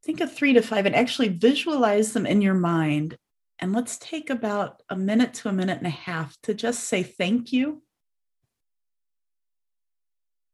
Think 0.04 0.20
of 0.20 0.32
three 0.32 0.52
to 0.52 0.62
five 0.62 0.86
and 0.86 0.94
actually 0.94 1.28
visualize 1.28 2.12
them 2.12 2.26
in 2.26 2.42
your 2.42 2.54
mind. 2.54 3.16
And 3.58 3.72
let's 3.72 3.96
take 3.98 4.28
about 4.28 4.82
a 4.90 4.96
minute 4.96 5.34
to 5.34 5.48
a 5.48 5.52
minute 5.52 5.78
and 5.78 5.86
a 5.86 5.90
half 5.90 6.36
to 6.42 6.52
just 6.52 6.84
say 6.84 7.02
thank 7.02 7.52
you 7.52 7.82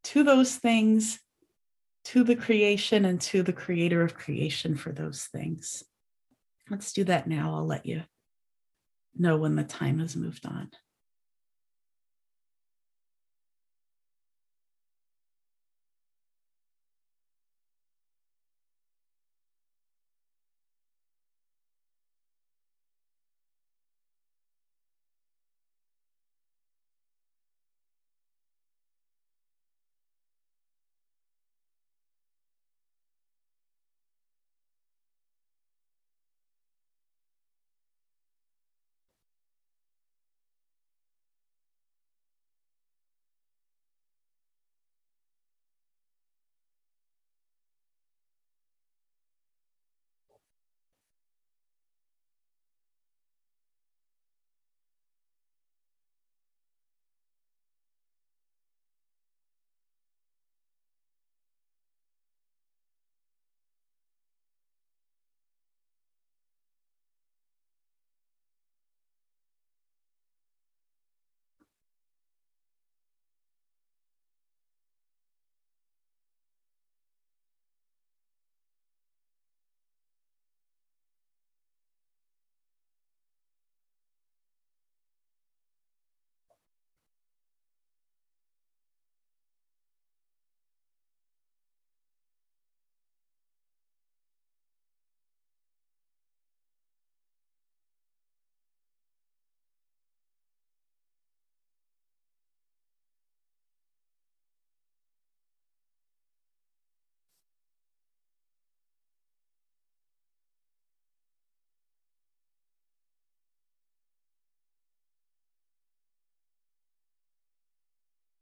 to 0.05 0.23
those 0.23 0.57
things, 0.57 1.21
to 2.05 2.25
the 2.25 2.37
creation, 2.37 3.05
and 3.05 3.21
to 3.23 3.43
the 3.43 3.53
creator 3.53 4.03
of 4.03 4.15
creation 4.15 4.77
for 4.77 4.93
those 4.93 5.25
things. 5.25 5.85
Let's 6.71 6.93
do 6.93 7.05
that 7.05 7.27
now. 7.27 7.55
I'll 7.55 7.67
let 7.67 7.87
you 7.87 8.03
know 9.17 9.37
when 9.37 9.57
the 9.57 9.65
time 9.65 9.99
has 9.99 10.17
moved 10.17 10.47
on. 10.47 10.71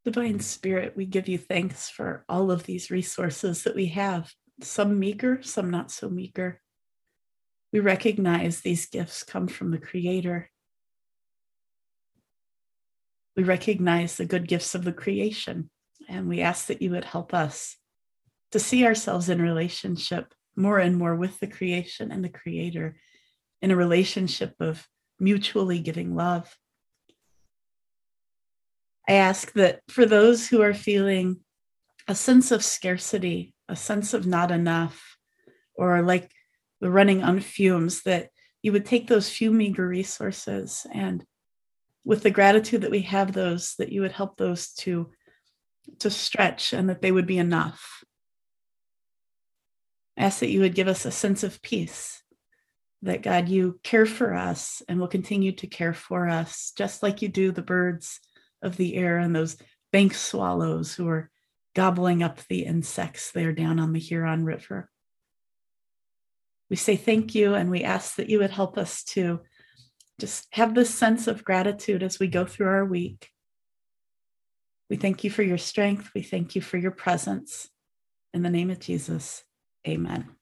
Divine 0.05 0.41
Spirit, 0.41 0.97
we 0.97 1.05
give 1.05 1.29
you 1.29 1.37
thanks 1.37 1.91
for 1.91 2.25
all 2.27 2.51
of 2.51 2.65
these 2.65 2.91
resources 2.91 3.65
that 3.65 3.75
we 3.75 3.87
have, 3.87 4.33
some 4.63 4.99
meager, 4.99 5.43
some 5.43 5.71
not 5.71 5.91
so 5.91 6.09
meager. 6.09 6.61
We 7.71 7.81
recognize 7.81 8.61
these 8.61 8.87
gifts 8.87 9.23
come 9.23 9.47
from 9.47 9.71
the 9.71 9.79
Creator. 9.79 10.51
We 13.37 13.43
recognize 13.43 14.17
the 14.17 14.25
good 14.25 14.49
gifts 14.49 14.75
of 14.75 14.85
the 14.85 14.93
creation, 14.93 15.69
and 16.09 16.29
we 16.29 16.41
ask 16.41 16.67
that 16.67 16.81
you 16.81 16.93
would 16.93 17.05
help 17.05 17.35
us 17.35 17.77
to 18.53 18.59
see 18.59 18.87
ourselves 18.87 19.29
in 19.29 19.41
relationship 19.41 20.33
more 20.57 20.79
and 20.79 20.97
more 20.97 21.15
with 21.15 21.39
the 21.41 21.47
creation 21.47 22.11
and 22.11 22.25
the 22.25 22.31
Creator, 22.31 22.97
in 23.61 23.71
a 23.71 23.77
relationship 23.77 24.55
of 24.61 24.89
mutually 25.19 25.79
giving 25.79 26.17
love. 26.17 26.57
I 29.09 29.15
ask 29.15 29.53
that 29.55 29.81
for 29.89 30.07
those 30.07 30.49
who 30.49 30.63
are 30.63 30.75
feeling 30.75 31.41
a 32.07 32.15
sense 32.15 32.51
of 32.51 32.65
scarcity, 32.65 33.55
a 33.69 33.77
sense 33.77 34.15
of 34.15 34.27
not 34.27 34.51
enough, 34.51 35.17
or 35.75 36.03
like 36.03 36.31
the 36.81 36.91
running 36.91 37.23
on 37.23 37.41
fumes, 37.41 38.03
that 38.03 38.31
you 38.63 38.73
would 38.73 38.85
take 38.85 39.07
those 39.07 39.29
few 39.29 39.51
meager 39.51 39.87
resources 39.87 40.87
and 40.93 41.25
with 42.05 42.23
the 42.23 42.31
gratitude 42.31 42.83
that 42.83 42.91
we 42.91 43.03
have 43.03 43.33
those, 43.33 43.75
that 43.79 43.93
you 43.93 44.01
would 44.01 44.13
help 44.13 44.37
those 44.37 44.73
to, 44.73 45.11
to 45.99 46.11
stretch 46.11 46.73
and 46.73 46.89
that 46.89 47.03
they 47.03 47.13
would 47.13 47.27
be 47.27 47.39
enough. 47.39 48.03
I 50.17 50.25
ask 50.25 50.41
that 50.41 50.51
you 50.51 50.61
would 50.61 50.75
give 50.75 50.89
us 50.89 51.05
a 51.05 51.11
sense 51.11 51.43
of 51.43 51.63
peace, 51.63 52.23
that 53.03 53.23
God, 53.23 53.49
you 53.49 53.81
care 53.83 54.07
for 54.07 54.35
us 54.35 54.83
and 54.89 54.99
will 54.99 55.09
continue 55.09 55.53
to 55.53 55.67
care 55.67 55.95
for 55.95 56.29
us, 56.29 56.73
just 56.77 57.03
like 57.03 57.23
you 57.23 57.29
do 57.29 57.53
the 57.53 57.63
birds 57.63 58.21
of 58.63 58.77
the 58.77 58.97
air 58.97 59.19
and 59.19 59.35
those 59.35 59.57
bank 59.93 60.15
swallows 60.15 60.95
who 60.95 61.09
are 61.09 61.31
gobbling 61.75 62.23
up 62.23 62.41
the 62.49 62.65
insects 62.65 63.33
there 63.33 63.53
down 63.53 63.79
on 63.79 63.93
the 63.93 64.01
Huron 64.01 64.45
River. 64.45 64.89
We 66.69 66.77
say 66.77 66.97
thank 66.97 67.35
you 67.35 67.55
and 67.55 67.71
we 67.71 67.83
ask 67.83 68.17
that 68.17 68.31
you 68.31 68.39
would 68.39 68.51
help 68.51 68.79
us 68.79 69.03
to 69.05 69.41
just 70.21 70.47
have 70.53 70.75
this 70.75 70.95
sense 70.95 71.27
of 71.27 71.45
gratitude 71.45 72.03
as 72.03 72.21
we 72.21 72.29
go 72.29 72.45
through 72.45 72.69
our 72.69 72.85
week. 72.85 73.29
We 74.89 74.97
thank 74.97 75.25
you 75.25 75.31
for 75.31 75.43
your 75.43 75.59
strength. 75.59 76.11
We 76.15 76.23
thank 76.23 76.55
you 76.55 76.61
for 76.61 76.77
your 76.77 76.91
presence. 76.91 77.69
In 78.35 78.43
the 78.43 78.51
name 78.51 78.71
of 78.71 78.79
Jesus, 78.79 79.45
amen. 79.87 80.40